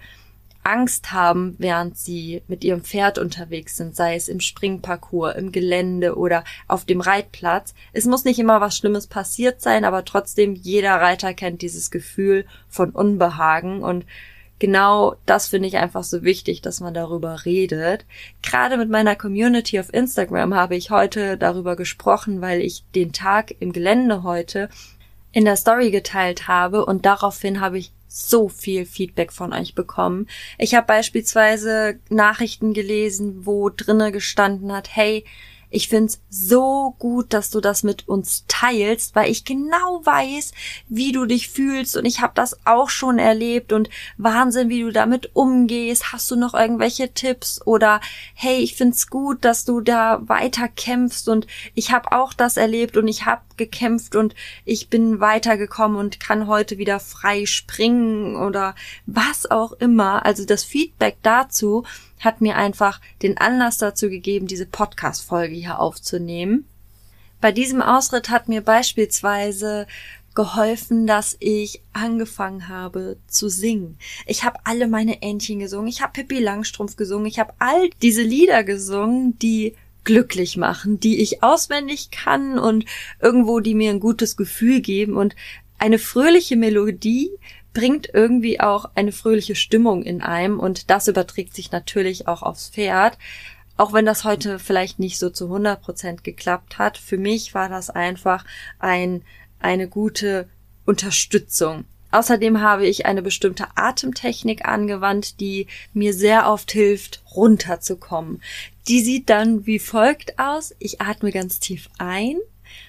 Angst 0.65 1.11
haben, 1.11 1.55
während 1.59 1.97
sie 1.97 2.41
mit 2.47 2.63
ihrem 2.63 2.83
Pferd 2.83 3.19
unterwegs 3.19 3.77
sind, 3.77 3.95
sei 3.95 4.15
es 4.15 4.27
im 4.27 4.39
Springparcours, 4.39 5.35
im 5.35 5.51
Gelände 5.51 6.17
oder 6.17 6.43
auf 6.67 6.85
dem 6.85 7.01
Reitplatz. 7.01 7.75
Es 7.93 8.05
muss 8.05 8.25
nicht 8.25 8.39
immer 8.39 8.61
was 8.61 8.75
Schlimmes 8.75 9.07
passiert 9.07 9.61
sein, 9.61 9.85
aber 9.85 10.05
trotzdem 10.05 10.55
jeder 10.55 10.95
Reiter 10.95 11.33
kennt 11.33 11.61
dieses 11.61 11.91
Gefühl 11.91 12.45
von 12.67 12.89
Unbehagen 12.89 13.83
und 13.83 14.05
genau 14.57 15.15
das 15.27 15.47
finde 15.47 15.67
ich 15.67 15.77
einfach 15.77 16.03
so 16.03 16.23
wichtig, 16.23 16.61
dass 16.61 16.79
man 16.79 16.95
darüber 16.95 17.45
redet. 17.45 18.05
Gerade 18.41 18.77
mit 18.77 18.89
meiner 18.89 19.15
Community 19.15 19.79
auf 19.79 19.93
Instagram 19.93 20.55
habe 20.55 20.75
ich 20.75 20.89
heute 20.89 21.37
darüber 21.37 21.75
gesprochen, 21.75 22.41
weil 22.41 22.61
ich 22.61 22.83
den 22.95 23.13
Tag 23.13 23.53
im 23.59 23.71
Gelände 23.71 24.23
heute 24.23 24.69
in 25.31 25.45
der 25.45 25.57
Story 25.57 25.91
geteilt 25.91 26.47
habe 26.47 26.85
und 26.85 27.05
daraufhin 27.05 27.59
habe 27.59 27.77
ich 27.77 27.91
so 28.15 28.47
viel 28.47 28.85
Feedback 28.85 29.33
von 29.33 29.51
euch 29.51 29.75
bekommen. 29.75 30.27
Ich 30.57 30.73
habe 30.73 30.87
beispielsweise 30.87 31.99
Nachrichten 32.09 32.73
gelesen, 32.73 33.45
wo 33.45 33.69
drinne 33.69 34.13
gestanden 34.13 34.71
hat, 34.71 34.95
hey, 34.95 35.25
ich 35.69 35.89
find's 35.89 36.21
so 36.29 36.95
gut, 36.99 37.33
dass 37.33 37.49
du 37.49 37.59
das 37.59 37.83
mit 37.83 38.07
uns 38.07 38.45
teilst, 38.47 39.13
weil 39.13 39.29
ich 39.29 39.43
genau 39.43 40.05
weiß, 40.05 40.53
wie 40.87 41.11
du 41.11 41.25
dich 41.25 41.49
fühlst. 41.49 41.97
Und 41.97 42.05
ich 42.05 42.21
habe 42.21 42.31
das 42.33 42.57
auch 42.65 42.89
schon 42.89 43.19
erlebt. 43.19 43.73
Und 43.73 43.89
Wahnsinn, 44.17 44.69
wie 44.69 44.81
du 44.81 44.91
damit 44.91 45.31
umgehst. 45.35 46.13
Hast 46.13 46.31
du 46.31 46.37
noch 46.37 46.53
irgendwelche 46.53 47.13
Tipps? 47.13 47.61
Oder 47.65 47.99
hey, 48.35 48.59
ich 48.59 48.75
find's 48.75 49.09
gut, 49.09 49.43
dass 49.43 49.65
du 49.65 49.81
da 49.81 50.21
weiter 50.23 50.69
kämpfst. 50.69 51.27
Und 51.27 51.45
ich 51.73 51.91
habe 51.91 52.13
auch 52.13 52.33
das 52.33 52.55
erlebt. 52.55 52.95
Und 52.95 53.09
ich 53.09 53.25
habe 53.25 53.41
abgekämpft 53.55 54.15
und 54.15 54.35
ich 54.65 54.89
bin 54.89 55.21
weitergekommen 55.21 55.97
und 55.97 56.19
kann 56.19 56.47
heute 56.47 56.77
wieder 56.77 56.99
frei 56.99 57.45
springen 57.45 58.35
oder 58.35 58.75
was 59.05 59.49
auch 59.49 59.71
immer. 59.73 60.25
Also 60.25 60.45
das 60.45 60.63
Feedback 60.63 61.17
dazu 61.21 61.85
hat 62.19 62.41
mir 62.41 62.57
einfach 62.57 62.99
den 63.21 63.37
Anlass 63.37 63.77
dazu 63.77 64.09
gegeben, 64.09 64.47
diese 64.47 64.65
Podcast-Folge 64.65 65.55
hier 65.55 65.79
aufzunehmen. 65.79 66.65
Bei 67.39 67.51
diesem 67.51 67.81
Ausritt 67.81 68.29
hat 68.29 68.49
mir 68.49 68.61
beispielsweise 68.61 69.87
geholfen, 70.33 71.07
dass 71.07 71.37
ich 71.39 71.81
angefangen 71.93 72.67
habe 72.67 73.15
zu 73.27 73.47
singen. 73.47 73.97
Ich 74.25 74.43
habe 74.43 74.59
alle 74.65 74.89
meine 74.89 75.21
Entchen 75.21 75.59
gesungen, 75.59 75.87
ich 75.87 76.01
habe 76.01 76.11
Pippi 76.11 76.39
Langstrumpf 76.39 76.97
gesungen, 76.97 77.25
ich 77.25 77.39
habe 77.39 77.53
all 77.59 77.89
diese 78.01 78.21
Lieder 78.21 78.65
gesungen, 78.65 79.39
die 79.39 79.75
glücklich 80.05 80.55
machen, 80.57 80.99
die 80.99 81.21
ich 81.21 81.43
auswendig 81.43 82.11
kann 82.11 82.57
und 82.57 82.85
irgendwo 83.21 83.59
die 83.59 83.75
mir 83.75 83.89
ein 83.89 83.99
gutes 83.99 84.37
Gefühl 84.37 84.81
geben 84.81 85.17
und 85.17 85.35
eine 85.77 85.99
fröhliche 85.99 86.55
Melodie 86.55 87.31
bringt 87.73 88.09
irgendwie 88.13 88.61
auch 88.61 88.85
eine 88.95 89.11
fröhliche 89.11 89.55
Stimmung 89.55 90.03
in 90.03 90.21
einem 90.21 90.59
und 90.59 90.89
das 90.89 91.07
überträgt 91.07 91.53
sich 91.53 91.71
natürlich 91.71 92.27
auch 92.27 92.41
aufs 92.41 92.69
Pferd. 92.69 93.17
Auch 93.77 93.91
wenn 93.91 94.05
das 94.05 94.23
heute 94.23 94.57
vielleicht 94.59 94.99
nicht 94.99 95.19
so 95.19 95.29
zu 95.29 95.45
100 95.45 95.81
Prozent 95.81 96.23
geklappt 96.23 96.77
hat, 96.77 96.97
für 96.97 97.17
mich 97.17 97.53
war 97.53 97.67
das 97.67 97.89
einfach 97.89 98.45
ein 98.79 99.23
eine 99.59 99.87
gute 99.89 100.47
Unterstützung. 100.85 101.85
Außerdem 102.15 102.61
habe 102.61 102.87
ich 102.87 103.05
eine 103.05 103.21
bestimmte 103.21 103.65
Atemtechnik 103.75 104.65
angewandt, 104.65 105.41
die 105.41 105.67
mir 105.93 106.13
sehr 106.13 106.49
oft 106.49 106.71
hilft, 106.71 107.21
runterzukommen. 107.35 108.41
Die 108.87 109.01
sieht 109.01 109.29
dann 109.29 109.65
wie 109.65 109.79
folgt 109.79 110.39
aus. 110.39 110.73
Ich 110.79 111.01
atme 111.01 111.33
ganz 111.33 111.59
tief 111.59 111.89
ein, 111.97 112.37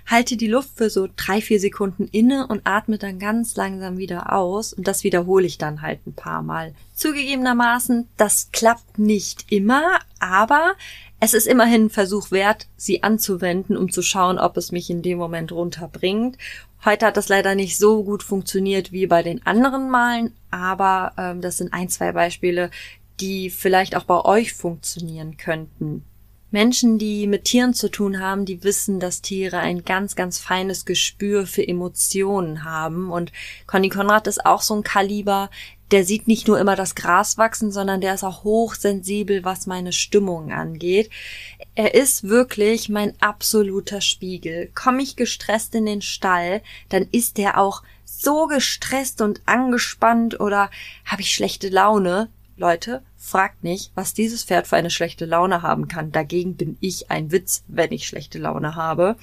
halte 0.09 0.37
die 0.37 0.47
Luft 0.47 0.71
für 0.77 0.91
so 0.91 1.09
drei, 1.17 1.41
vier 1.41 1.59
Sekunden 1.59 2.07
inne 2.13 2.47
und 2.47 2.69
atme 2.69 2.99
dann 2.99 3.19
ganz 3.19 3.57
langsam 3.57 3.99
wieder 3.99 4.33
aus. 4.33 4.73
Und 4.73 4.87
das 4.87 5.03
wiederhole 5.03 5.47
ich 5.47 5.59
dann 5.59 5.83
halt 5.83 6.07
ein 6.07 6.15
paar 6.15 6.43
Mal. 6.43 6.73
Zugegebenermaßen, 6.95 8.07
das 8.17 8.51
klappt 8.53 9.01
nicht 9.01 9.51
immer, 9.51 9.99
aber 10.21 10.75
es 11.19 11.35
ist 11.35 11.49
immerhin 11.49 11.87
ein 11.87 11.91
Versuch 11.91 12.31
wert, 12.31 12.69
sie 12.77 13.03
anzuwenden, 13.03 13.77
um 13.77 13.91
zu 13.91 14.03
schauen, 14.03 14.39
ob 14.39 14.57
es 14.57 14.71
mich 14.71 14.89
in 14.89 15.03
dem 15.03 15.19
Moment 15.19 15.51
runterbringt. 15.51 16.39
Heute 16.87 17.05
hat 17.07 17.17
das 17.17 17.29
leider 17.29 17.57
nicht 17.57 17.79
so 17.79 18.05
gut 18.05 18.23
funktioniert 18.23 18.93
wie 18.93 19.09
bei 19.09 19.25
den 19.25 19.45
anderen 19.45 19.91
Malen, 19.91 20.33
aber 20.53 21.13
ähm, 21.19 21.41
das 21.41 21.59
sind 21.59 21.73
ein, 21.73 21.89
zwei 21.89 22.13
Beispiele, 22.13 22.71
die 23.19 23.51
vielleicht 23.51 23.97
auch 23.97 24.05
bei 24.05 24.25
euch 24.25 24.55
funktionieren 24.55 25.37
könnten. 25.37 26.05
Menschen, 26.53 26.97
die 26.97 27.27
mit 27.27 27.45
Tieren 27.45 27.75
zu 27.75 27.91
tun 27.91 28.21
haben, 28.21 28.45
die 28.45 28.63
wissen, 28.63 29.01
dass 29.01 29.21
Tiere 29.21 29.59
ein 29.59 29.85
ganz, 29.85 30.15
ganz 30.15 30.39
feines 30.39 30.85
Gespür 30.85 31.45
für 31.45 31.67
Emotionen 31.67 32.63
haben. 32.63 33.11
Und 33.11 33.33
Conny 33.67 33.89
Konrad 33.89 34.29
ist 34.29 34.47
auch 34.47 34.63
so 34.63 34.77
ein 34.77 34.85
Kaliber, 34.85 35.51
der 35.91 36.05
sieht 36.05 36.27
nicht 36.27 36.49
nur 36.49 36.59
immer 36.59 36.75
das 36.75 36.95
Gras 36.95 37.39
wachsen, 37.39 37.71
sondern 37.71 38.01
der 38.01 38.15
ist 38.15 38.25
auch 38.25 38.45
hochsensibel, 38.45 39.45
was 39.45 39.67
meine 39.67 39.93
Stimmung 39.93 40.53
angeht. 40.53 41.11
Er 41.75 41.95
ist 41.95 42.25
wirklich 42.25 42.89
mein 42.89 43.15
absoluter 43.21 44.01
Spiegel. 44.01 44.71
Komme 44.75 45.03
ich 45.03 45.17
gestresst 45.17 45.75
in 45.75 45.87
den 45.87 46.03
Stall, 46.03 46.63
dann 46.89 47.07
ist 47.13 47.39
er 47.39 47.59
auch 47.59 47.83
so 48.05 48.47
gestresst 48.47 49.21
und 49.21 49.43
angespannt 49.47 50.41
oder 50.41 50.71
habe 51.05 51.23
ich 51.23 51.35
schlechte 51.35 51.69
Laune. 51.69 52.29
Leute, 52.57 53.03
fragt 53.17 53.63
nicht, 53.65 53.93
was 53.95 54.15
dieses 54.15 54.45
Pferd 54.45 54.67
für 54.67 54.77
eine 54.77 54.91
schlechte 54.91 55.27
Laune 55.27 55.63
haben 55.63 55.89
kann. 55.89 56.11
Dagegen 56.11 56.57
bin 56.57 56.79
ich 56.81 57.11
ein 57.11 57.31
Witz, 57.31 57.65
wenn 57.69 57.93
ich 57.93 58.07
schlechte 58.07 58.39
Laune 58.39 58.77
habe 58.77 59.17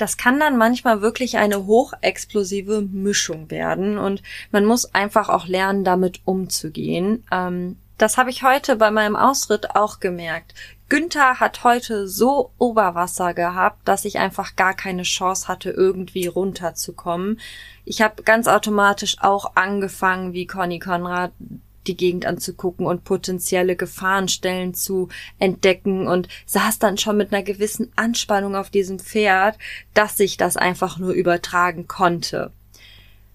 das 0.00 0.16
kann 0.16 0.40
dann 0.40 0.56
manchmal 0.56 1.02
wirklich 1.02 1.36
eine 1.36 1.66
hochexplosive 1.66 2.82
Mischung 2.82 3.50
werden 3.50 3.98
und 3.98 4.22
man 4.50 4.64
muss 4.64 4.94
einfach 4.94 5.28
auch 5.28 5.46
lernen, 5.46 5.84
damit 5.84 6.20
umzugehen. 6.24 7.24
Ähm, 7.30 7.76
das 7.98 8.16
habe 8.16 8.30
ich 8.30 8.42
heute 8.42 8.76
bei 8.76 8.90
meinem 8.90 9.14
Ausritt 9.14 9.76
auch 9.76 10.00
gemerkt. 10.00 10.54
Günther 10.88 11.38
hat 11.38 11.64
heute 11.64 12.08
so 12.08 12.50
Oberwasser 12.58 13.34
gehabt, 13.34 13.86
dass 13.86 14.04
ich 14.04 14.18
einfach 14.18 14.56
gar 14.56 14.74
keine 14.74 15.02
Chance 15.02 15.48
hatte, 15.48 15.70
irgendwie 15.70 16.26
runterzukommen. 16.26 17.38
Ich 17.84 18.02
habe 18.02 18.22
ganz 18.22 18.48
automatisch 18.48 19.18
auch 19.20 19.54
angefangen, 19.54 20.32
wie 20.32 20.46
Conny 20.46 20.78
Konrad, 20.78 21.32
die 21.90 21.96
Gegend 21.96 22.24
anzugucken 22.24 22.86
und 22.86 23.04
potenzielle 23.04 23.74
Gefahrenstellen 23.74 24.74
zu 24.74 25.08
entdecken 25.38 26.06
und 26.06 26.28
saß 26.46 26.78
dann 26.78 26.98
schon 26.98 27.16
mit 27.16 27.32
einer 27.32 27.42
gewissen 27.42 27.92
Anspannung 27.96 28.54
auf 28.54 28.70
diesem 28.70 29.00
Pferd, 29.00 29.58
dass 29.92 30.16
sich 30.16 30.36
das 30.36 30.56
einfach 30.56 30.98
nur 30.98 31.12
übertragen 31.12 31.88
konnte. 31.88 32.52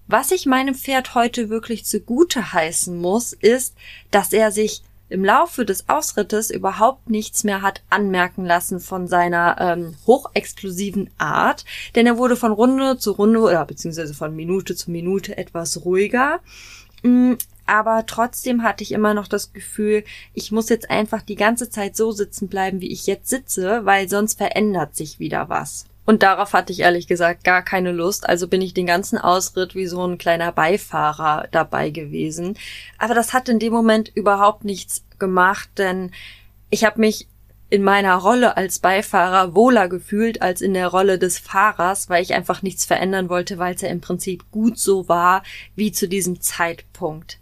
Was 0.07 0.31
ich 0.31 0.45
meinem 0.45 0.75
Pferd 0.75 1.15
heute 1.15 1.50
wirklich 1.50 1.83
zugute 1.83 2.53
heißen 2.53 2.95
muss, 2.95 3.33
ist, 3.33 3.75
dass 4.12 4.33
er 4.33 4.51
sich 4.51 4.83
im 5.09 5.24
Laufe 5.24 5.65
des 5.65 5.89
Ausrittes 5.89 6.50
überhaupt 6.50 7.09
nichts 7.09 7.43
mehr 7.43 7.62
hat 7.62 7.83
anmerken 7.89 8.45
lassen 8.45 8.79
von 8.79 9.07
seiner 9.07 9.57
ähm, 9.59 9.95
hochexplosiven 10.07 11.09
Art, 11.17 11.65
denn 11.95 12.07
er 12.07 12.17
wurde 12.17 12.35
von 12.35 12.51
Runde 12.51 12.97
zu 12.97 13.12
Runde 13.12 13.39
oder 13.39 13.65
beziehungsweise 13.65 14.13
von 14.13 14.35
Minute 14.35 14.75
zu 14.75 14.91
Minute 14.91 15.38
etwas 15.38 15.85
ruhiger. 15.85 16.39
Aber 17.65 18.05
trotzdem 18.05 18.63
hatte 18.63 18.84
ich 18.84 18.91
immer 18.91 19.13
noch 19.13 19.27
das 19.27 19.53
Gefühl, 19.53 20.03
ich 20.34 20.51
muss 20.51 20.69
jetzt 20.69 20.89
einfach 20.89 21.22
die 21.22 21.36
ganze 21.36 21.69
Zeit 21.69 21.95
so 21.95 22.12
sitzen 22.12 22.48
bleiben, 22.48 22.81
wie 22.81 22.91
ich 22.91 23.07
jetzt 23.07 23.29
sitze, 23.29 23.86
weil 23.86 24.07
sonst 24.07 24.38
verändert 24.38 24.95
sich 24.95 25.19
wieder 25.19 25.50
was. 25.50 25.86
Und 26.05 26.22
darauf 26.22 26.53
hatte 26.53 26.72
ich 26.72 26.81
ehrlich 26.81 27.07
gesagt 27.07 27.43
gar 27.43 27.63
keine 27.63 27.91
Lust, 27.91 28.29
also 28.29 28.48
bin 28.48 28.62
ich 28.62 28.75
den 28.75 28.86
ganzen 28.86 29.17
Ausritt 29.17 29.74
wie 29.74 29.88
so 29.88 30.05
ein 30.05 30.19
kleiner 30.19 30.51
Beifahrer 30.51 31.48
dabei 31.51 31.89
gewesen. 31.89 32.57
Aber 33.00 33.15
das 33.15 33.34
hat 33.34 33.50
in 33.50 33.57
dem 33.57 33.74
Moment 33.74 34.12
überhaupt 34.13 34.65
nichts 34.65 35.03
gemacht, 35.17 35.69
denn 35.77 36.12
ich 36.69 36.86
habe 36.86 37.00
mich 37.00 37.27
in 37.72 37.81
meiner 37.81 38.15
Rolle 38.15 38.55
als 38.55 38.77
Beifahrer 38.77 39.55
wohler 39.55 39.89
gefühlt 39.89 40.43
als 40.43 40.62
in 40.62 40.75
der 40.75 40.88
Rolle 40.88 41.17
des 41.17 41.39
Fahrers, 41.39 42.10
weil 42.10 42.22
ich 42.22 42.36
einfach 42.36 42.62
nichts 42.62 42.86
verändern 42.86 43.27
wollte, 43.27 43.57
weil 43.57 43.74
es 43.74 43.81
ja 43.81 43.89
im 43.89 44.01
Prinzip 44.01 44.50
gut 44.51 44.77
so 44.77 45.10
war 45.10 45.41
wie 45.75 45.91
zu 45.91 46.07
diesem 46.07 46.39
Zeitpunkt. 46.39 47.39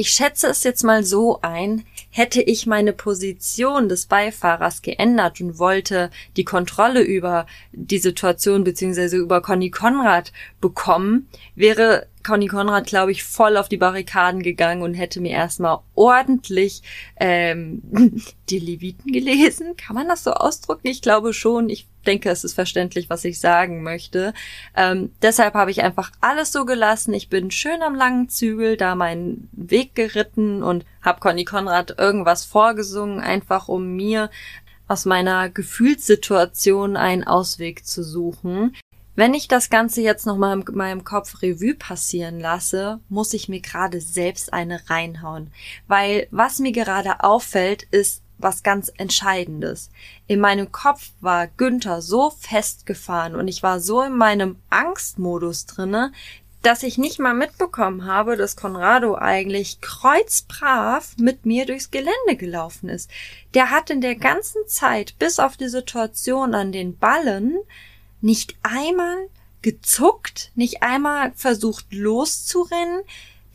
Ich 0.00 0.12
schätze 0.12 0.46
es 0.46 0.64
jetzt 0.64 0.82
mal 0.82 1.04
so 1.04 1.40
ein, 1.42 1.84
hätte 2.08 2.40
ich 2.40 2.66
meine 2.66 2.94
Position 2.94 3.90
des 3.90 4.06
Beifahrers 4.06 4.80
geändert 4.80 5.42
und 5.42 5.58
wollte 5.58 6.08
die 6.38 6.44
Kontrolle 6.44 7.02
über 7.02 7.44
die 7.72 7.98
Situation 7.98 8.64
beziehungsweise 8.64 9.18
über 9.18 9.42
Conny 9.42 9.70
Konrad 9.70 10.32
bekommen, 10.58 11.28
wäre 11.54 12.06
Conny 12.22 12.48
Konrad, 12.48 12.86
glaube 12.86 13.12
ich, 13.12 13.24
voll 13.24 13.56
auf 13.56 13.68
die 13.68 13.76
Barrikaden 13.76 14.42
gegangen 14.42 14.82
und 14.82 14.94
hätte 14.94 15.20
mir 15.20 15.30
erstmal 15.30 15.78
ordentlich 15.94 16.82
ähm, 17.16 17.82
die 18.50 18.58
Leviten 18.58 19.12
gelesen. 19.12 19.76
Kann 19.76 19.96
man 19.96 20.08
das 20.08 20.24
so 20.24 20.32
ausdrücken? 20.32 20.88
Ich 20.88 21.02
glaube 21.02 21.32
schon. 21.32 21.68
Ich 21.68 21.88
denke, 22.06 22.30
es 22.30 22.44
ist 22.44 22.54
verständlich, 22.54 23.10
was 23.10 23.24
ich 23.24 23.40
sagen 23.40 23.82
möchte. 23.82 24.34
Ähm, 24.76 25.12
deshalb 25.22 25.54
habe 25.54 25.70
ich 25.70 25.82
einfach 25.82 26.12
alles 26.20 26.52
so 26.52 26.64
gelassen. 26.64 27.14
Ich 27.14 27.28
bin 27.28 27.50
schön 27.50 27.82
am 27.82 27.94
langen 27.94 28.28
Zügel 28.28 28.76
da 28.76 28.94
meinen 28.94 29.48
Weg 29.52 29.94
geritten 29.94 30.62
und 30.62 30.84
habe 31.02 31.20
Conny 31.20 31.44
Konrad 31.44 31.98
irgendwas 31.98 32.44
vorgesungen, 32.44 33.20
einfach 33.20 33.68
um 33.68 33.96
mir 33.96 34.30
aus 34.88 35.04
meiner 35.04 35.48
Gefühlssituation 35.48 36.96
einen 36.96 37.24
Ausweg 37.24 37.86
zu 37.86 38.02
suchen. 38.02 38.74
Wenn 39.16 39.34
ich 39.34 39.48
das 39.48 39.70
Ganze 39.70 40.00
jetzt 40.00 40.24
nochmal 40.24 40.58
in 40.58 40.64
meinem 40.74 41.04
Kopf 41.04 41.42
Revue 41.42 41.74
passieren 41.74 42.40
lasse, 42.40 43.00
muss 43.08 43.34
ich 43.34 43.48
mir 43.48 43.60
gerade 43.60 44.00
selbst 44.00 44.52
eine 44.52 44.88
reinhauen. 44.88 45.52
Weil 45.88 46.28
was 46.30 46.58
mir 46.58 46.72
gerade 46.72 47.22
auffällt, 47.22 47.82
ist 47.90 48.22
was 48.38 48.62
ganz 48.62 48.90
Entscheidendes. 48.96 49.90
In 50.26 50.40
meinem 50.40 50.72
Kopf 50.72 51.10
war 51.20 51.46
Günther 51.46 52.00
so 52.00 52.30
festgefahren 52.30 53.34
und 53.34 53.48
ich 53.48 53.62
war 53.62 53.80
so 53.80 54.02
in 54.02 54.16
meinem 54.16 54.56
Angstmodus 54.70 55.66
drinne, 55.66 56.12
dass 56.62 56.82
ich 56.82 56.98
nicht 56.98 57.18
mal 57.18 57.34
mitbekommen 57.34 58.04
habe, 58.04 58.36
dass 58.36 58.56
Conrado 58.56 59.16
eigentlich 59.16 59.80
kreuzbrav 59.80 61.16
mit 61.18 61.46
mir 61.46 61.64
durchs 61.64 61.90
Gelände 61.90 62.36
gelaufen 62.36 62.88
ist. 62.88 63.10
Der 63.54 63.70
hat 63.70 63.88
in 63.90 64.02
der 64.02 64.14
ganzen 64.14 64.66
Zeit, 64.66 65.18
bis 65.18 65.38
auf 65.38 65.56
die 65.56 65.68
Situation 65.68 66.54
an 66.54 66.70
den 66.70 66.98
Ballen, 66.98 67.58
nicht 68.20 68.56
einmal 68.62 69.28
gezuckt, 69.62 70.52
nicht 70.54 70.82
einmal 70.82 71.32
versucht 71.34 71.86
loszurennen. 71.90 73.02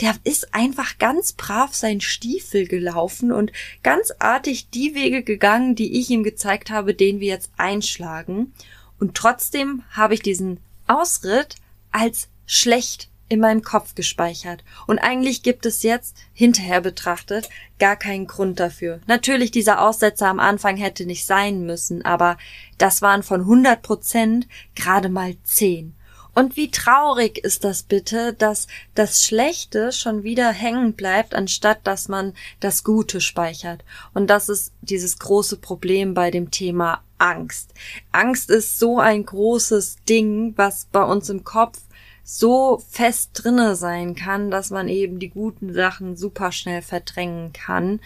Der 0.02 0.16
ist 0.24 0.54
einfach 0.54 0.98
ganz 0.98 1.34
brav 1.34 1.74
sein 1.74 2.02
Stiefel 2.02 2.68
gelaufen 2.68 3.32
und 3.32 3.52
ganz 3.82 4.12
artig 4.20 4.70
die 4.70 4.94
Wege 4.94 5.24
gegangen, 5.24 5.76
die 5.76 6.00
ich 6.00 6.10
ihm 6.10 6.24
gezeigt 6.24 6.70
habe, 6.70 6.94
den 6.94 7.20
wir 7.22 7.30
jetzt 7.30 7.52
einschlagen. 7.58 8.54
Und 9.00 9.16
trotzdem 9.16 9.84
habe 9.92 10.14
ich 10.14 10.22
diesen 10.22 10.60
Ausritt 10.88 11.56
als 11.92 12.28
schlecht 12.46 13.10
in 13.28 13.40
meinem 13.40 13.64
Kopf 13.64 13.96
gespeichert. 13.96 14.64
Und 14.88 15.00
eigentlich 15.00 15.44
gibt 15.44 15.66
es 15.66 15.84
jetzt, 15.84 16.16
hinterher 16.34 16.82
betrachtet, 16.82 17.50
gar 17.80 17.96
keinen 17.96 18.28
Grund 18.28 18.60
dafür. 18.60 19.02
Natürlich, 19.08 19.52
dieser 19.52 19.82
Aussetzer 19.82 20.28
am 20.28 20.40
Anfang 20.40 20.78
hätte 20.78 21.06
nicht 21.06 21.26
sein 21.26 21.66
müssen, 21.66 22.06
aber 22.06 22.38
das 22.78 23.02
waren 23.02 23.24
von 23.24 23.42
100 23.42 23.82
Prozent 23.82 24.48
gerade 24.76 25.10
mal 25.10 25.36
10. 25.44 25.96
Und 26.36 26.58
wie 26.58 26.70
traurig 26.70 27.38
ist 27.38 27.64
das 27.64 27.84
bitte, 27.84 28.34
dass 28.34 28.68
das 28.94 29.24
Schlechte 29.24 29.94
schon 29.94 30.24
wieder 30.24 30.52
hängen 30.52 30.94
bleibt, 30.94 31.34
anstatt 31.34 31.88
dass 31.88 32.10
man 32.10 32.34
das 32.60 32.84
Gute 32.84 33.22
speichert. 33.22 33.86
Und 34.14 34.30
das 34.30 34.50
ist 34.50 34.74
dieses 34.82 35.18
große 35.18 35.58
Problem 35.58 36.14
bei 36.14 36.32
dem 36.32 36.52
Thema 36.52 37.02
Angst. 37.18 37.74
Angst 38.12 38.50
ist 38.50 38.78
so 38.78 39.00
ein 39.00 39.26
großes 39.26 39.98
Ding, 40.10 40.54
was 40.58 40.88
bei 40.92 41.04
uns 41.04 41.30
im 41.30 41.46
Kopf 41.46 41.80
so 42.28 42.82
fest 42.90 43.30
drinne 43.34 43.76
sein 43.76 44.16
kann, 44.16 44.50
dass 44.50 44.72
man 44.72 44.90
eben 44.90 45.20
die 45.20 45.30
guten 45.30 45.74
Sachen 45.74 46.18
super 46.18 46.52
schnell 46.52 46.82
verdrängen 46.82 47.54
kann. 47.54 48.00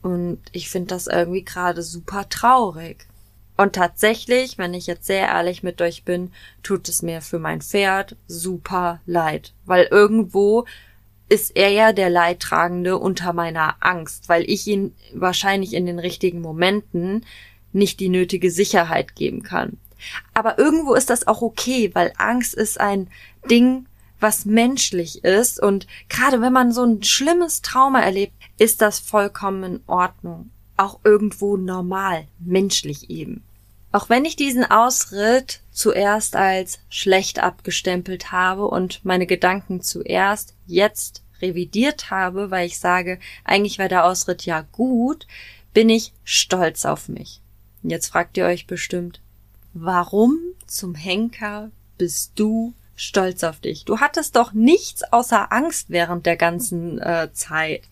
Und 0.00 0.38
ich 0.52 0.70
finde 0.70 0.94
das 0.94 1.08
irgendwie 1.08 1.44
gerade 1.44 1.82
super 1.82 2.28
traurig. 2.28 3.08
Und 3.56 3.74
tatsächlich, 3.74 4.58
wenn 4.58 4.74
ich 4.74 4.86
jetzt 4.86 5.06
sehr 5.06 5.26
ehrlich 5.26 5.64
mit 5.64 5.82
euch 5.82 6.04
bin, 6.04 6.30
tut 6.62 6.88
es 6.88 7.02
mir 7.02 7.20
für 7.20 7.40
mein 7.40 7.60
Pferd 7.60 8.14
super 8.28 9.00
leid, 9.04 9.52
weil 9.66 9.88
irgendwo 9.90 10.64
ist 11.28 11.56
er 11.56 11.70
ja 11.70 11.92
der 11.92 12.10
Leidtragende 12.10 12.96
unter 12.96 13.32
meiner 13.32 13.74
Angst, 13.80 14.28
weil 14.28 14.48
ich 14.48 14.68
ihn 14.68 14.94
wahrscheinlich 15.12 15.74
in 15.74 15.84
den 15.84 15.98
richtigen 15.98 16.40
Momenten 16.40 17.26
nicht 17.72 17.98
die 17.98 18.08
nötige 18.08 18.52
Sicherheit 18.52 19.16
geben 19.16 19.42
kann. 19.42 19.78
Aber 20.34 20.58
irgendwo 20.58 20.94
ist 20.94 21.10
das 21.10 21.26
auch 21.26 21.42
okay, 21.42 21.90
weil 21.94 22.12
Angst 22.16 22.54
ist 22.54 22.80
ein 22.80 23.08
Ding, 23.50 23.86
was 24.20 24.44
menschlich 24.44 25.24
ist 25.24 25.60
und 25.60 25.86
gerade 26.08 26.40
wenn 26.40 26.52
man 26.52 26.72
so 26.72 26.82
ein 26.84 27.02
schlimmes 27.02 27.62
Trauma 27.62 28.00
erlebt, 28.00 28.32
ist 28.58 28.82
das 28.82 28.98
vollkommen 28.98 29.62
in 29.62 29.80
Ordnung. 29.86 30.50
Auch 30.76 31.00
irgendwo 31.04 31.56
normal, 31.56 32.26
menschlich 32.38 33.10
eben. 33.10 33.44
Auch 33.90 34.08
wenn 34.10 34.24
ich 34.24 34.36
diesen 34.36 34.64
Ausritt 34.64 35.60
zuerst 35.70 36.36
als 36.36 36.80
schlecht 36.90 37.38
abgestempelt 37.38 38.32
habe 38.32 38.66
und 38.66 39.04
meine 39.04 39.26
Gedanken 39.26 39.80
zuerst 39.80 40.54
jetzt 40.66 41.22
revidiert 41.40 42.10
habe, 42.10 42.50
weil 42.50 42.66
ich 42.66 42.78
sage, 42.78 43.18
eigentlich 43.44 43.78
war 43.78 43.88
der 43.88 44.04
Ausritt 44.04 44.44
ja 44.44 44.66
gut, 44.72 45.26
bin 45.72 45.88
ich 45.88 46.12
stolz 46.24 46.84
auf 46.84 47.08
mich. 47.08 47.40
Jetzt 47.82 48.08
fragt 48.08 48.36
ihr 48.36 48.44
euch 48.44 48.66
bestimmt, 48.66 49.20
warum 49.74 50.38
zum 50.66 50.94
Henker 50.94 51.70
bist 51.96 52.32
du 52.36 52.74
stolz 52.96 53.44
auf 53.44 53.60
dich? 53.60 53.84
Du 53.84 53.98
hattest 53.98 54.36
doch 54.36 54.52
nichts 54.52 55.02
außer 55.12 55.52
Angst 55.52 55.90
während 55.90 56.26
der 56.26 56.36
ganzen 56.36 56.98
äh, 56.98 57.30
Zeit. 57.32 57.82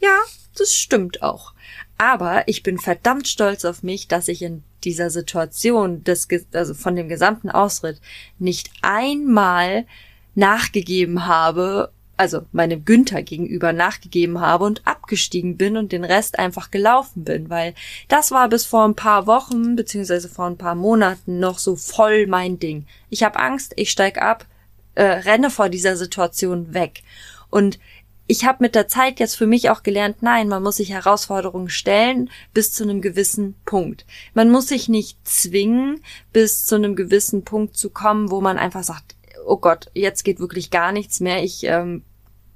Ja, 0.00 0.16
das 0.56 0.74
stimmt 0.74 1.22
auch. 1.22 1.52
Aber 1.98 2.48
ich 2.48 2.62
bin 2.62 2.78
verdammt 2.78 3.28
stolz 3.28 3.64
auf 3.64 3.82
mich, 3.82 4.08
dass 4.08 4.28
ich 4.28 4.42
in 4.42 4.62
dieser 4.84 5.10
Situation 5.10 6.02
des, 6.04 6.26
also 6.52 6.74
von 6.74 6.96
dem 6.96 7.08
gesamten 7.08 7.50
Ausritt 7.50 8.00
nicht 8.38 8.70
einmal 8.82 9.86
nachgegeben 10.34 11.26
habe, 11.26 11.92
also 12.16 12.46
meinem 12.52 12.84
Günther 12.84 13.22
gegenüber 13.22 13.72
nachgegeben 13.72 14.40
habe 14.40 14.64
und 14.64 14.86
abgestiegen 15.10 15.56
bin 15.56 15.76
und 15.76 15.90
den 15.90 16.04
Rest 16.04 16.38
einfach 16.38 16.70
gelaufen 16.70 17.24
bin, 17.24 17.50
weil 17.50 17.74
das 18.06 18.30
war 18.30 18.48
bis 18.48 18.64
vor 18.64 18.84
ein 18.84 18.94
paar 18.94 19.26
Wochen 19.26 19.74
beziehungsweise 19.74 20.28
vor 20.28 20.46
ein 20.46 20.56
paar 20.56 20.76
Monaten 20.76 21.40
noch 21.40 21.58
so 21.58 21.74
voll 21.74 22.28
mein 22.28 22.60
Ding. 22.60 22.86
Ich 23.08 23.24
habe 23.24 23.40
Angst, 23.40 23.72
ich 23.74 23.90
steig 23.90 24.22
ab, 24.22 24.46
äh, 24.94 25.02
renne 25.02 25.50
vor 25.50 25.68
dieser 25.68 25.96
Situation 25.96 26.74
weg. 26.74 27.02
Und 27.50 27.80
ich 28.28 28.44
habe 28.44 28.58
mit 28.60 28.76
der 28.76 28.86
Zeit 28.86 29.18
jetzt 29.18 29.34
für 29.34 29.48
mich 29.48 29.68
auch 29.70 29.82
gelernt, 29.82 30.18
nein, 30.20 30.46
man 30.46 30.62
muss 30.62 30.76
sich 30.76 30.90
Herausforderungen 30.90 31.68
stellen 31.68 32.30
bis 32.54 32.72
zu 32.72 32.84
einem 32.84 33.00
gewissen 33.00 33.56
Punkt. 33.64 34.06
Man 34.34 34.50
muss 34.50 34.68
sich 34.68 34.88
nicht 34.88 35.18
zwingen, 35.26 36.00
bis 36.32 36.64
zu 36.64 36.76
einem 36.76 36.94
gewissen 36.94 37.42
Punkt 37.42 37.76
zu 37.76 37.90
kommen, 37.90 38.30
wo 38.30 38.40
man 38.40 38.58
einfach 38.58 38.84
sagt, 38.84 39.16
oh 39.44 39.56
Gott, 39.56 39.90
jetzt 39.94 40.22
geht 40.22 40.38
wirklich 40.38 40.70
gar 40.70 40.92
nichts 40.92 41.18
mehr. 41.18 41.42
Ich 41.42 41.64
ähm, 41.64 42.04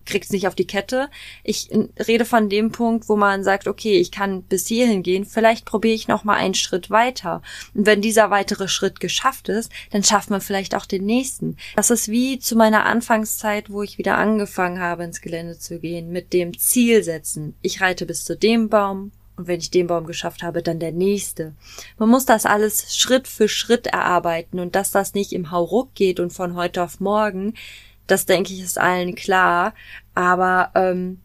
kriegt's 0.06 0.30
nicht 0.30 0.46
auf 0.46 0.54
die 0.54 0.66
Kette. 0.66 1.08
Ich 1.42 1.70
rede 2.06 2.24
von 2.24 2.48
dem 2.48 2.72
Punkt, 2.72 3.08
wo 3.08 3.16
man 3.16 3.44
sagt, 3.44 3.66
okay, 3.66 3.98
ich 3.98 4.10
kann 4.10 4.42
bis 4.42 4.66
hierhin 4.66 5.02
gehen, 5.02 5.24
vielleicht 5.24 5.64
probiere 5.64 5.94
ich 5.94 6.08
noch 6.08 6.24
mal 6.24 6.36
einen 6.36 6.54
Schritt 6.54 6.90
weiter. 6.90 7.42
Und 7.74 7.86
wenn 7.86 8.02
dieser 8.02 8.30
weitere 8.30 8.68
Schritt 8.68 9.00
geschafft 9.00 9.48
ist, 9.48 9.70
dann 9.90 10.04
schafft 10.04 10.30
man 10.30 10.40
vielleicht 10.40 10.74
auch 10.74 10.86
den 10.86 11.04
nächsten. 11.04 11.56
Das 11.76 11.90
ist 11.90 12.08
wie 12.08 12.38
zu 12.38 12.56
meiner 12.56 12.86
Anfangszeit, 12.86 13.70
wo 13.70 13.82
ich 13.82 13.98
wieder 13.98 14.18
angefangen 14.18 14.80
habe, 14.80 15.04
ins 15.04 15.20
Gelände 15.20 15.58
zu 15.58 15.78
gehen, 15.78 16.10
mit 16.10 16.32
dem 16.32 16.58
Ziel 16.58 17.02
setzen. 17.02 17.54
Ich 17.62 17.80
reite 17.80 18.06
bis 18.06 18.24
zu 18.24 18.36
dem 18.36 18.68
Baum 18.68 19.12
und 19.36 19.48
wenn 19.48 19.58
ich 19.58 19.70
den 19.70 19.88
Baum 19.88 20.06
geschafft 20.06 20.42
habe, 20.42 20.62
dann 20.62 20.78
der 20.78 20.92
nächste. 20.92 21.54
Man 21.98 22.08
muss 22.08 22.24
das 22.24 22.46
alles 22.46 22.96
Schritt 22.96 23.26
für 23.26 23.48
Schritt 23.48 23.86
erarbeiten 23.88 24.60
und 24.60 24.76
dass 24.76 24.90
das 24.90 25.14
nicht 25.14 25.32
im 25.32 25.50
Hauruck 25.50 25.94
geht 25.94 26.20
und 26.20 26.32
von 26.32 26.54
heute 26.54 26.82
auf 26.82 27.00
morgen, 27.00 27.54
das 28.06 28.26
denke 28.26 28.52
ich 28.52 28.60
ist 28.60 28.78
allen 28.78 29.14
klar. 29.14 29.74
Aber 30.14 30.70
ähm, 30.74 31.20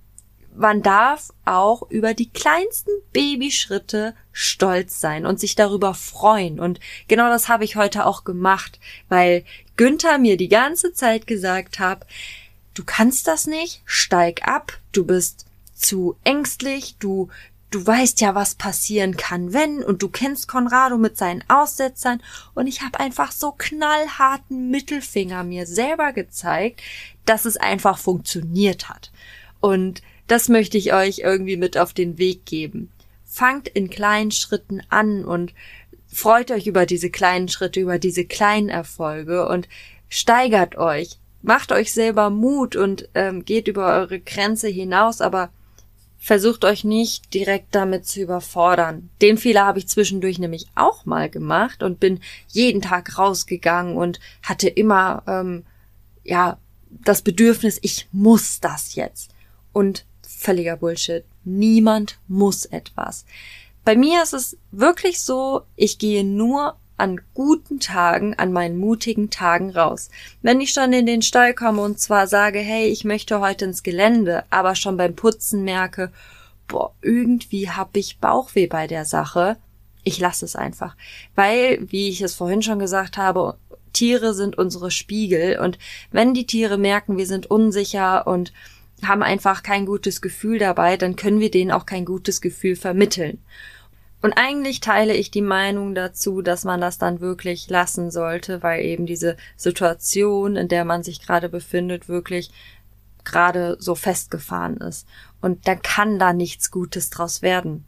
man 0.56 0.82
darf 0.82 1.30
auch 1.46 1.90
über 1.90 2.14
die 2.14 2.30
kleinsten 2.30 2.92
Babyschritte 3.14 4.14
stolz 4.32 5.00
sein 5.00 5.26
und 5.26 5.40
sich 5.40 5.56
darüber 5.56 5.94
freuen. 5.94 6.60
Und 6.60 6.80
genau 7.08 7.30
das 7.30 7.48
habe 7.48 7.64
ich 7.64 7.76
heute 7.76 8.06
auch 8.06 8.24
gemacht, 8.24 8.80
weil 9.08 9.46
Günther 9.78 10.18
mir 10.18 10.36
die 10.36 10.50
ganze 10.50 10.94
Zeit 10.94 11.28
gesagt 11.28 11.80
hat, 11.80 12.06
du 12.74 12.84
kannst 12.84 13.28
das 13.28 13.48
nicht, 13.48 13.82
steig 13.86 14.48
ab, 14.48 14.78
du 14.92 15.06
bist 15.06 15.46
zu 15.74 16.18
ängstlich, 16.26 16.98
du 17.00 17.30
du 17.72 17.86
weißt 17.86 18.22
ja, 18.22 18.36
was 18.36 18.56
passieren 18.56 19.16
kann, 19.16 19.54
wenn, 19.54 19.84
und 19.84 20.02
du 20.02 20.10
kennst 20.10 20.48
Conrado 20.48 20.98
mit 20.98 21.18
seinen 21.18 21.44
Aussetzern, 21.48 22.22
und 22.56 22.68
ich 22.68 22.82
habe 22.82 23.00
einfach 23.00 23.32
so 23.32 23.52
knallharten 23.52 24.70
Mittelfinger 24.70 25.44
mir 25.44 25.66
selber 25.66 26.14
gezeigt, 26.14 26.82
dass 27.26 27.46
es 27.46 27.58
einfach 27.58 27.98
funktioniert 27.98 28.90
hat. 28.90 29.12
Und 29.60 30.02
das 30.28 30.50
möchte 30.50 30.78
ich 30.78 30.94
euch 30.94 31.20
irgendwie 31.20 31.58
mit 31.58 31.78
auf 31.78 31.94
den 31.94 32.18
Weg 32.18 32.46
geben. 32.46 32.92
Fangt 33.26 33.68
in 33.68 33.90
kleinen 33.90 34.32
Schritten 34.32 34.82
an 34.90 35.26
und 35.26 35.54
freut 36.08 36.52
euch 36.52 36.66
über 36.66 36.86
diese 36.86 37.10
kleinen 37.10 37.50
Schritte, 37.50 37.80
über 37.80 38.00
diese 38.00 38.26
kleinen 38.26 38.70
Erfolge 38.70 39.48
und 39.48 39.68
steigert 40.08 40.76
euch. 40.76 41.18
Macht 41.42 41.72
euch 41.72 41.94
selber 41.94 42.30
Mut 42.30 42.76
und 42.76 43.10
ähm, 43.14 43.46
geht 43.46 43.68
über 43.68 43.94
eure 43.94 44.20
Grenze 44.20 44.68
hinaus, 44.68 45.22
aber 45.22 45.52
versucht 46.20 46.66
euch 46.66 46.84
nicht 46.84 47.34
direkt 47.34 47.74
damit 47.74 48.06
zu 48.06 48.20
überfordern. 48.22 49.10
Den 49.22 49.38
Fehler 49.38 49.66
habe 49.66 49.80
ich 49.80 49.88
zwischendurch 49.88 50.38
nämlich 50.38 50.68
auch 50.76 51.06
mal 51.06 51.30
gemacht 51.30 51.82
und 51.82 52.00
bin 52.00 52.20
jeden 52.50 52.82
Tag 52.82 53.18
rausgegangen 53.18 53.96
und 53.96 54.20
hatte 54.44 54.68
immer 54.68 55.24
ähm, 55.28 55.64
ja 56.24 56.58
das 56.90 57.22
Bedürfnis, 57.22 57.80
ich 57.82 58.08
muss 58.12 58.60
das 58.60 58.96
jetzt. 58.96 59.32
Und 59.72 60.06
völliger 60.28 60.78
Bullshit. 60.78 61.24
Niemand 61.44 62.20
muss 62.28 62.66
etwas. 62.66 63.26
Bei 63.86 63.96
mir 63.96 64.22
ist 64.22 64.34
es 64.34 64.58
wirklich 64.72 65.22
so, 65.22 65.62
ich 65.76 65.98
gehe 65.98 66.24
nur 66.24 66.76
an 67.00 67.22
guten 67.34 67.80
Tagen, 67.80 68.36
an 68.36 68.52
meinen 68.52 68.78
mutigen 68.78 69.30
Tagen 69.30 69.72
raus. 69.72 70.10
Wenn 70.42 70.62
ich 70.62 70.72
schon 70.72 70.94
in 70.94 71.06
den 71.06 71.22
Stall 71.22 71.54
komme 71.54 71.82
und 71.82 72.00
zwar 72.00 72.28
sage, 72.28 72.60
hey, 72.60 72.88
ich 72.88 73.06
möchte 73.06 73.40
heute 73.40 73.66
ins 73.66 73.84
Gelände, 73.84 74.44
aber 74.50 74.76
schon 74.76 74.98
beim 74.98 75.16
Putzen 75.16 75.64
merke, 75.64 76.12
boah, 76.68 76.94
irgendwie 77.02 77.70
hab 77.70 77.96
ich 77.96 78.20
Bauchweh 78.20 78.68
bei 78.68 78.88
der 78.88 79.06
Sache, 79.06 79.58
ich 80.04 80.20
lasse 80.20 80.46
es 80.46 80.56
einfach. 80.56 80.96
Weil, 81.36 81.80
wie 81.92 82.10
ich 82.10 82.22
es 82.22 82.36
vorhin 82.36 82.62
schon 82.62 82.80
gesagt 82.80 83.18
habe, 83.18 83.58
Tiere 83.94 84.34
sind 84.34 84.58
unsere 84.58 84.92
Spiegel 84.92 85.60
und 85.60 85.78
wenn 86.12 86.34
die 86.34 86.46
Tiere 86.46 86.78
merken, 86.78 87.18
wir 87.18 87.26
sind 87.26 87.50
unsicher 87.50 88.28
und 88.28 88.54
haben 89.04 89.24
einfach 89.24 89.64
kein 89.64 89.86
gutes 89.86 90.22
Gefühl 90.22 90.60
dabei, 90.60 90.98
dann 90.98 91.16
können 91.16 91.40
wir 91.40 91.52
denen 91.52 91.72
auch 91.72 91.86
kein 91.86 92.06
gutes 92.06 92.42
Gefühl 92.42 92.76
vermitteln. 92.76 93.40
Und 94.22 94.34
eigentlich 94.34 94.82
teile 94.82 95.14
ich 95.14 95.32
die 95.32 95.42
Meinung 95.42 95.96
dazu, 95.96 96.42
dass 96.42 96.66
man 96.66 96.82
das 96.82 96.98
dann 96.98 97.22
wirklich 97.22 97.70
lassen 97.70 98.12
sollte, 98.12 98.62
weil 98.64 98.84
eben 98.84 99.06
diese 99.06 99.38
Situation, 99.56 100.56
in 100.56 100.68
der 100.68 100.84
man 100.84 101.04
sich 101.04 101.22
gerade 101.22 101.48
befindet, 101.48 102.10
wirklich 102.10 102.52
gerade 103.24 103.78
so 103.80 103.96
festgefahren 103.96 104.78
ist. 104.78 105.08
Und 105.42 105.68
dann 105.68 105.82
kann 105.82 106.20
da 106.20 106.34
nichts 106.34 106.72
Gutes 106.72 107.10
draus 107.10 107.42
werden. 107.42 107.86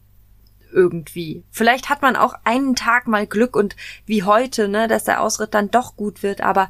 Irgendwie. 0.73 1.43
Vielleicht 1.51 1.89
hat 1.89 2.01
man 2.01 2.15
auch 2.15 2.33
einen 2.45 2.77
Tag 2.77 3.05
mal 3.05 3.27
Glück 3.27 3.57
und 3.57 3.75
wie 4.05 4.23
heute, 4.23 4.69
ne, 4.69 4.87
dass 4.87 5.03
der 5.03 5.21
Ausritt 5.21 5.53
dann 5.53 5.69
doch 5.69 5.97
gut 5.97 6.23
wird, 6.23 6.39
aber 6.39 6.69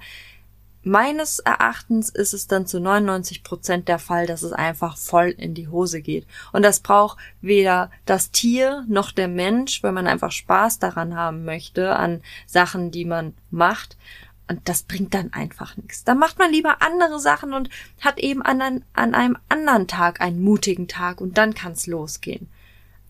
meines 0.84 1.40
Erachtens 1.40 2.10
ist 2.10 2.34
es 2.34 2.48
dann 2.48 2.66
zu 2.66 2.80
99 2.80 3.44
Prozent 3.44 3.88
der 3.88 4.00
Fall, 4.00 4.26
dass 4.26 4.42
es 4.42 4.54
einfach 4.54 4.98
voll 4.98 5.30
in 5.30 5.54
die 5.54 5.68
Hose 5.68 6.02
geht. 6.02 6.26
Und 6.52 6.64
das 6.64 6.80
braucht 6.80 7.18
weder 7.42 7.92
das 8.06 8.32
Tier 8.32 8.86
noch 8.88 9.12
der 9.12 9.28
Mensch, 9.28 9.84
wenn 9.84 9.94
man 9.94 10.08
einfach 10.08 10.32
Spaß 10.32 10.80
daran 10.80 11.16
haben 11.16 11.46
möchte, 11.46 11.96
an 11.96 12.22
Sachen, 12.48 12.92
die 12.92 13.06
man 13.06 13.34
macht. 13.50 13.98
Und 14.48 14.68
das 14.68 14.84
bringt 14.84 15.14
dann 15.14 15.32
einfach 15.32 15.78
nichts. 15.78 16.04
Dann 16.04 16.18
macht 16.18 16.40
man 16.40 16.52
lieber 16.52 16.82
andere 16.82 17.20
Sachen 17.20 17.54
und 17.54 17.70
hat 18.02 18.20
eben 18.20 18.42
an, 18.42 18.84
an 18.94 19.16
einem 19.16 19.38
anderen 19.50 19.88
Tag 19.88 20.20
einen 20.20 20.42
mutigen 20.42 20.88
Tag 20.88 21.22
und 21.22 21.38
dann 21.38 21.54
kann's 21.54 21.88
losgehen. 21.88 22.50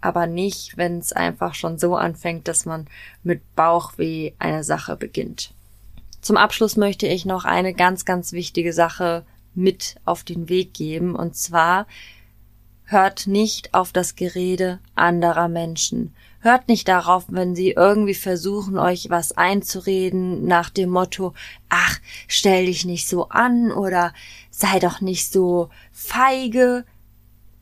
Aber 0.01 0.27
nicht, 0.27 0.77
wenn 0.77 0.97
es 0.97 1.13
einfach 1.13 1.53
schon 1.53 1.77
so 1.77 1.95
anfängt, 1.95 2.47
dass 2.47 2.65
man 2.65 2.87
mit 3.23 3.55
Bauchweh 3.55 4.33
eine 4.39 4.63
Sache 4.63 4.95
beginnt. 4.95 5.53
Zum 6.21 6.37
Abschluss 6.37 6.77
möchte 6.77 7.07
ich 7.07 7.25
noch 7.25 7.45
eine 7.45 7.73
ganz, 7.73 8.05
ganz 8.05 8.31
wichtige 8.31 8.73
Sache 8.73 9.25
mit 9.53 9.95
auf 10.05 10.23
den 10.23 10.49
Weg 10.49 10.73
geben. 10.73 11.15
Und 11.15 11.35
zwar 11.35 11.87
hört 12.83 13.25
nicht 13.25 13.73
auf 13.73 13.91
das 13.91 14.15
Gerede 14.15 14.79
anderer 14.95 15.47
Menschen. 15.47 16.13
Hört 16.39 16.67
nicht 16.67 16.87
darauf, 16.87 17.25
wenn 17.29 17.55
sie 17.55 17.71
irgendwie 17.71 18.15
versuchen, 18.15 18.77
euch 18.77 19.09
was 19.09 19.31
einzureden 19.31 20.45
nach 20.45 20.69
dem 20.69 20.89
Motto, 20.89 21.33
ach, 21.69 21.99
stell 22.27 22.65
dich 22.65 22.85
nicht 22.85 23.07
so 23.07 23.29
an 23.29 23.71
oder 23.71 24.13
sei 24.49 24.79
doch 24.79 25.01
nicht 25.01 25.31
so 25.31 25.69
feige. 25.91 26.83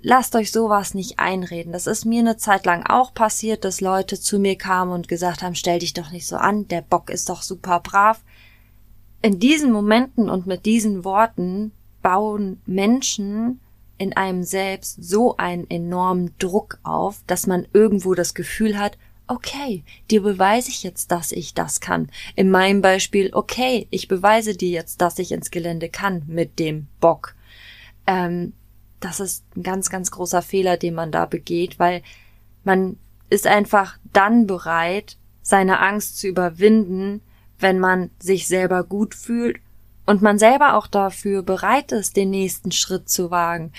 Lasst 0.02 0.36
euch 0.36 0.52
sowas 0.52 0.94
nicht 0.94 1.20
einreden. 1.20 1.74
Das 1.74 1.88
ist 1.88 2.06
mir 2.06 2.22
eine 2.22 2.38
Zeit 2.38 2.66
lang 2.66 2.86
auch 2.88 3.14
passiert, 3.14 3.66
dass 3.66 3.82
Leute 3.82 4.20
zu 4.20 4.40
mir 4.40 4.58
kamen 4.58 4.94
und 4.94 5.10
gesagt 5.10 5.44
haben, 5.44 5.56
stell 5.56 5.80
dich 5.80 5.94
doch 5.94 6.12
nicht 6.12 6.26
so 6.26 6.38
an, 6.38 6.70
der 6.70 6.82
Bock 6.82 7.10
ist 7.10 7.28
doch 7.28 7.42
super 7.42 7.82
brav. 7.82 8.22
In 9.22 9.40
diesen 9.40 9.72
Momenten 9.72 10.30
und 10.30 10.48
mit 10.48 10.66
diesen 10.66 11.04
Worten 11.04 11.72
bauen 12.02 12.62
Menschen 12.66 13.60
in 13.98 14.16
einem 14.16 14.44
selbst 14.44 15.04
so 15.04 15.36
einen 15.36 15.70
enormen 15.70 16.34
Druck 16.40 16.80
auf, 16.84 17.22
dass 17.28 17.46
man 17.46 17.68
irgendwo 17.74 18.14
das 18.14 18.34
Gefühl 18.34 18.80
hat, 18.80 18.98
okay, 19.28 19.84
dir 20.10 20.24
beweise 20.24 20.70
ich 20.70 20.84
jetzt, 20.84 21.12
dass 21.12 21.32
ich 21.32 21.54
das 21.54 21.82
kann. 21.82 22.10
In 22.36 22.50
meinem 22.50 22.82
Beispiel, 22.82 23.30
okay, 23.34 23.88
ich 23.92 24.08
beweise 24.08 24.56
dir 24.56 24.70
jetzt, 24.70 25.02
dass 25.02 25.20
ich 25.20 25.32
ins 25.32 25.52
Gelände 25.52 25.90
kann 25.90 26.24
mit 26.28 26.58
dem 26.58 26.88
Bock. 27.00 27.36
Ähm, 28.08 28.54
das 29.02 29.20
ist 29.20 29.44
ein 29.56 29.64
ganz, 29.64 29.90
ganz 29.90 30.12
großer 30.12 30.42
Fehler, 30.42 30.78
den 30.78 30.96
man 30.96 31.12
da 31.12 31.26
begeht, 31.26 31.78
weil 31.78 32.02
man 32.64 32.98
ist 33.30 33.48
einfach 33.48 33.98
dann 34.14 34.48
bereit, 34.48 35.18
seine 35.42 35.80
Angst 35.80 36.18
zu 36.18 36.28
überwinden, 36.28 37.22
wenn 37.60 37.80
man 37.80 38.10
sich 38.20 38.48
selber 38.48 38.84
gut 38.84 39.16
fühlt 39.16 39.58
und 40.06 40.22
man 40.22 40.40
selber 40.40 40.76
auch 40.76 40.88
dafür 40.88 41.44
bereit 41.44 41.92
ist, 41.92 42.18
den 42.18 42.32
nächsten 42.32 42.72
Schritt 42.72 43.10
zu 43.10 43.32
wagen. 43.32 43.72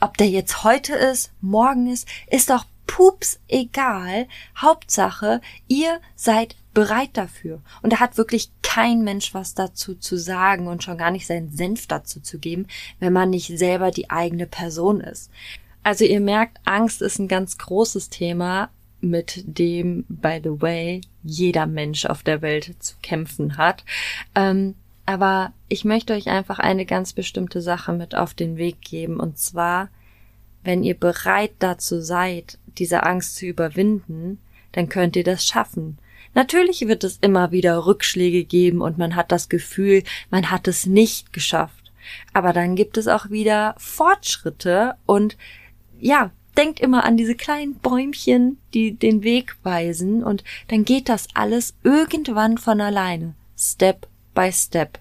Ob 0.00 0.16
der 0.16 0.28
jetzt 0.28 0.64
heute 0.64 0.94
ist, 0.94 1.32
morgen 1.40 1.90
ist, 1.90 2.06
ist 2.30 2.50
doch 2.50 2.64
pups 2.86 3.40
egal. 3.48 4.26
Hauptsache, 4.56 5.40
ihr 5.68 6.00
seid 6.14 6.56
bereit 6.74 7.10
dafür. 7.14 7.60
Und 7.82 7.92
da 7.92 8.00
hat 8.00 8.16
wirklich 8.16 8.50
kein 8.62 9.02
Mensch 9.02 9.34
was 9.34 9.54
dazu 9.54 9.94
zu 9.94 10.16
sagen 10.16 10.66
und 10.66 10.82
schon 10.82 10.98
gar 10.98 11.10
nicht 11.10 11.26
seinen 11.26 11.52
Senf 11.52 11.86
dazu 11.86 12.20
zu 12.20 12.38
geben, 12.38 12.66
wenn 13.00 13.12
man 13.12 13.30
nicht 13.30 13.56
selber 13.58 13.90
die 13.90 14.10
eigene 14.10 14.46
Person 14.46 15.00
ist. 15.00 15.30
Also 15.82 16.04
ihr 16.04 16.20
merkt, 16.20 16.58
Angst 16.64 17.02
ist 17.02 17.18
ein 17.18 17.28
ganz 17.28 17.58
großes 17.58 18.08
Thema, 18.08 18.70
mit 19.02 19.42
dem, 19.46 20.04
by 20.08 20.40
the 20.42 20.60
way, 20.60 21.00
jeder 21.22 21.66
Mensch 21.66 22.06
auf 22.06 22.22
der 22.22 22.40
Welt 22.40 22.74
zu 22.78 22.94
kämpfen 23.02 23.56
hat. 23.56 23.84
Ähm, 24.34 24.74
aber 25.04 25.52
ich 25.68 25.84
möchte 25.84 26.14
euch 26.14 26.28
einfach 26.28 26.58
eine 26.58 26.86
ganz 26.86 27.12
bestimmte 27.12 27.60
Sache 27.60 27.92
mit 27.92 28.14
auf 28.14 28.34
den 28.34 28.56
Weg 28.56 28.80
geben. 28.80 29.18
Und 29.18 29.38
zwar, 29.38 29.88
wenn 30.62 30.84
ihr 30.84 30.94
bereit 30.94 31.52
dazu 31.58 32.00
seid, 32.00 32.58
diese 32.78 33.02
Angst 33.02 33.36
zu 33.36 33.46
überwinden, 33.46 34.38
dann 34.70 34.88
könnt 34.88 35.16
ihr 35.16 35.24
das 35.24 35.44
schaffen. 35.44 35.98
Natürlich 36.34 36.86
wird 36.88 37.04
es 37.04 37.18
immer 37.20 37.50
wieder 37.50 37.84
Rückschläge 37.84 38.44
geben 38.44 38.80
und 38.80 38.96
man 38.96 39.16
hat 39.16 39.32
das 39.32 39.48
Gefühl, 39.48 40.02
man 40.30 40.50
hat 40.50 40.66
es 40.66 40.86
nicht 40.86 41.32
geschafft. 41.32 41.92
Aber 42.32 42.52
dann 42.52 42.74
gibt 42.74 42.96
es 42.96 43.06
auch 43.06 43.30
wieder 43.30 43.74
Fortschritte 43.78 44.94
und 45.04 45.36
ja, 46.00 46.30
denkt 46.56 46.80
immer 46.80 47.04
an 47.04 47.16
diese 47.16 47.34
kleinen 47.34 47.74
Bäumchen, 47.74 48.58
die 48.74 48.92
den 48.94 49.22
Weg 49.22 49.56
weisen 49.62 50.22
und 50.22 50.44
dann 50.68 50.84
geht 50.84 51.08
das 51.08 51.28
alles 51.34 51.74
irgendwann 51.82 52.58
von 52.58 52.80
alleine. 52.80 53.34
Step 53.56 54.06
by 54.34 54.52
Step. 54.52 54.98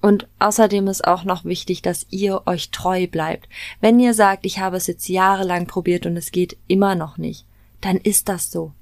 Und 0.00 0.28
außerdem 0.38 0.86
ist 0.88 1.06
auch 1.06 1.24
noch 1.24 1.44
wichtig, 1.44 1.82
dass 1.82 2.06
ihr 2.10 2.46
euch 2.46 2.70
treu 2.70 3.06
bleibt. 3.06 3.48
Wenn 3.80 3.98
ihr 3.98 4.14
sagt, 4.14 4.46
ich 4.46 4.58
habe 4.58 4.76
es 4.76 4.86
jetzt 4.86 5.08
jahrelang 5.08 5.66
probiert 5.66 6.06
und 6.06 6.16
es 6.16 6.30
geht 6.30 6.56
immer 6.68 6.94
noch 6.94 7.18
nicht, 7.18 7.44
dann 7.80 7.96
ist 7.96 8.28
das 8.28 8.50
so. 8.50 8.72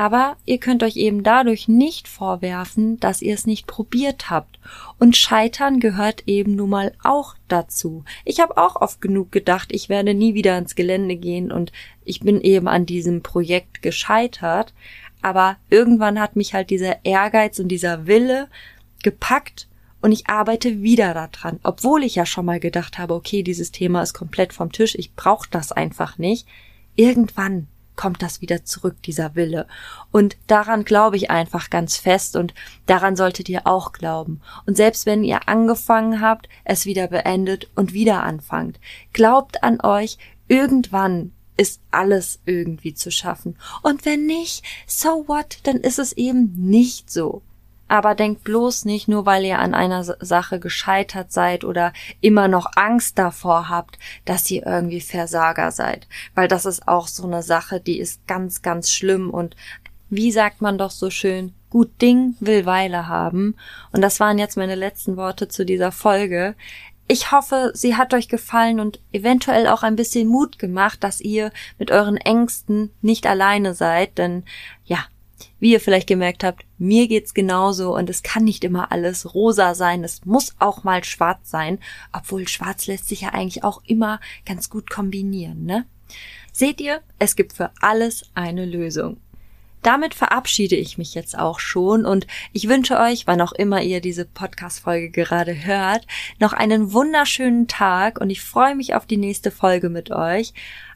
Aber 0.00 0.38
ihr 0.46 0.56
könnt 0.56 0.82
euch 0.82 0.96
eben 0.96 1.22
dadurch 1.22 1.68
nicht 1.68 2.08
vorwerfen, 2.08 2.98
dass 3.00 3.20
ihr 3.20 3.34
es 3.34 3.46
nicht 3.46 3.66
probiert 3.66 4.30
habt. 4.30 4.58
Und 4.98 5.14
Scheitern 5.14 5.78
gehört 5.78 6.22
eben 6.26 6.56
nun 6.56 6.70
mal 6.70 6.94
auch 7.04 7.34
dazu. 7.48 8.06
Ich 8.24 8.40
habe 8.40 8.56
auch 8.56 8.76
oft 8.76 9.02
genug 9.02 9.30
gedacht, 9.30 9.68
ich 9.72 9.90
werde 9.90 10.14
nie 10.14 10.32
wieder 10.32 10.56
ins 10.56 10.74
Gelände 10.74 11.16
gehen 11.16 11.52
und 11.52 11.70
ich 12.02 12.20
bin 12.20 12.40
eben 12.40 12.66
an 12.66 12.86
diesem 12.86 13.22
Projekt 13.22 13.82
gescheitert. 13.82 14.72
Aber 15.20 15.58
irgendwann 15.68 16.18
hat 16.18 16.34
mich 16.34 16.54
halt 16.54 16.70
dieser 16.70 17.04
Ehrgeiz 17.04 17.58
und 17.58 17.68
dieser 17.68 18.06
Wille 18.06 18.48
gepackt 19.02 19.68
und 20.00 20.12
ich 20.12 20.28
arbeite 20.28 20.80
wieder 20.80 21.12
daran, 21.12 21.60
obwohl 21.62 22.04
ich 22.04 22.14
ja 22.14 22.24
schon 22.24 22.46
mal 22.46 22.58
gedacht 22.58 22.96
habe, 22.96 23.12
okay, 23.12 23.42
dieses 23.42 23.70
Thema 23.70 24.00
ist 24.00 24.14
komplett 24.14 24.54
vom 24.54 24.72
Tisch, 24.72 24.94
ich 24.94 25.14
brauche 25.14 25.50
das 25.50 25.72
einfach 25.72 26.16
nicht. 26.16 26.46
Irgendwann 26.96 27.66
kommt 28.00 28.22
das 28.22 28.40
wieder 28.40 28.64
zurück, 28.64 29.02
dieser 29.02 29.34
Wille. 29.34 29.66
Und 30.10 30.38
daran 30.46 30.84
glaube 30.84 31.18
ich 31.18 31.30
einfach 31.30 31.68
ganz 31.68 31.98
fest 31.98 32.34
und 32.34 32.54
daran 32.86 33.14
solltet 33.14 33.50
ihr 33.50 33.66
auch 33.66 33.92
glauben. 33.92 34.40
Und 34.64 34.78
selbst 34.78 35.04
wenn 35.04 35.22
ihr 35.22 35.50
angefangen 35.50 36.22
habt, 36.22 36.48
es 36.64 36.86
wieder 36.86 37.08
beendet 37.08 37.68
und 37.74 37.92
wieder 37.92 38.22
anfangt, 38.22 38.80
glaubt 39.12 39.62
an 39.62 39.82
euch, 39.82 40.16
irgendwann 40.48 41.32
ist 41.58 41.82
alles 41.90 42.40
irgendwie 42.46 42.94
zu 42.94 43.10
schaffen. 43.10 43.58
Und 43.82 44.06
wenn 44.06 44.24
nicht, 44.24 44.64
so 44.86 45.28
what, 45.28 45.58
dann 45.64 45.76
ist 45.76 45.98
es 45.98 46.14
eben 46.14 46.54
nicht 46.56 47.10
so. 47.10 47.42
Aber 47.90 48.14
denkt 48.14 48.44
bloß 48.44 48.84
nicht, 48.84 49.08
nur 49.08 49.26
weil 49.26 49.44
ihr 49.44 49.58
an 49.58 49.74
einer 49.74 50.04
Sache 50.04 50.60
gescheitert 50.60 51.32
seid 51.32 51.64
oder 51.64 51.92
immer 52.20 52.46
noch 52.46 52.70
Angst 52.76 53.18
davor 53.18 53.68
habt, 53.68 53.98
dass 54.24 54.48
ihr 54.48 54.64
irgendwie 54.64 55.00
Versager 55.00 55.72
seid. 55.72 56.06
Weil 56.36 56.46
das 56.46 56.66
ist 56.66 56.86
auch 56.86 57.08
so 57.08 57.24
eine 57.24 57.42
Sache, 57.42 57.80
die 57.80 57.98
ist 57.98 58.24
ganz, 58.28 58.62
ganz 58.62 58.92
schlimm 58.92 59.28
und 59.28 59.56
wie 60.08 60.30
sagt 60.30 60.60
man 60.60 60.78
doch 60.78 60.92
so 60.92 61.10
schön, 61.10 61.52
gut 61.68 61.90
Ding 62.00 62.36
will 62.38 62.64
Weile 62.64 63.08
haben. 63.08 63.56
Und 63.90 64.02
das 64.02 64.20
waren 64.20 64.38
jetzt 64.38 64.56
meine 64.56 64.76
letzten 64.76 65.16
Worte 65.16 65.48
zu 65.48 65.66
dieser 65.66 65.90
Folge. 65.90 66.54
Ich 67.08 67.32
hoffe, 67.32 67.72
sie 67.74 67.96
hat 67.96 68.14
euch 68.14 68.28
gefallen 68.28 68.78
und 68.78 69.00
eventuell 69.10 69.66
auch 69.66 69.82
ein 69.82 69.96
bisschen 69.96 70.28
Mut 70.28 70.60
gemacht, 70.60 71.02
dass 71.02 71.20
ihr 71.20 71.50
mit 71.76 71.90
euren 71.90 72.18
Ängsten 72.18 72.92
nicht 73.02 73.26
alleine 73.26 73.74
seid, 73.74 74.16
denn 74.16 74.44
ja, 74.84 75.06
wie 75.58 75.72
ihr 75.72 75.80
vielleicht 75.80 76.06
gemerkt 76.06 76.44
habt, 76.44 76.64
mir 76.78 77.08
geht's 77.08 77.34
genauso 77.34 77.96
und 77.96 78.10
es 78.10 78.22
kann 78.22 78.44
nicht 78.44 78.64
immer 78.64 78.92
alles 78.92 79.34
rosa 79.34 79.74
sein, 79.74 80.04
es 80.04 80.24
muss 80.24 80.54
auch 80.58 80.84
mal 80.84 81.04
schwarz 81.04 81.50
sein, 81.50 81.78
obwohl 82.12 82.48
schwarz 82.48 82.86
lässt 82.86 83.08
sich 83.08 83.22
ja 83.22 83.30
eigentlich 83.30 83.64
auch 83.64 83.82
immer 83.86 84.20
ganz 84.46 84.70
gut 84.70 84.90
kombinieren, 84.90 85.64
ne? 85.64 85.86
Seht 86.52 86.80
ihr, 86.80 87.00
es 87.18 87.36
gibt 87.36 87.52
für 87.52 87.70
alles 87.80 88.24
eine 88.34 88.66
Lösung. 88.66 89.18
Damit 89.82 90.14
verabschiede 90.14 90.76
ich 90.76 90.98
mich 90.98 91.14
jetzt 91.14 91.38
auch 91.38 91.58
schon 91.58 92.04
und 92.04 92.26
ich 92.52 92.68
wünsche 92.68 92.98
euch, 92.98 93.26
wann 93.26 93.40
auch 93.40 93.52
immer 93.52 93.80
ihr 93.80 94.00
diese 94.00 94.26
Podcast-Folge 94.26 95.10
gerade 95.10 95.64
hört, 95.64 96.06
noch 96.38 96.52
einen 96.52 96.92
wunderschönen 96.92 97.66
Tag 97.66 98.20
und 98.20 98.28
ich 98.28 98.42
freue 98.42 98.74
mich 98.74 98.94
auf 98.94 99.06
die 99.06 99.16
nächste 99.16 99.50
Folge 99.50 99.88
mit 99.88 100.10
euch. 100.10 100.52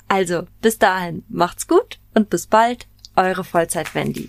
Also, 0.08 0.42
bis 0.60 0.78
dahin, 0.78 1.24
macht's 1.28 1.66
gut 1.66 1.98
und 2.14 2.28
bis 2.28 2.46
bald, 2.46 2.86
eure 3.16 3.44
Vollzeit 3.44 3.94
Wendy. 3.94 4.28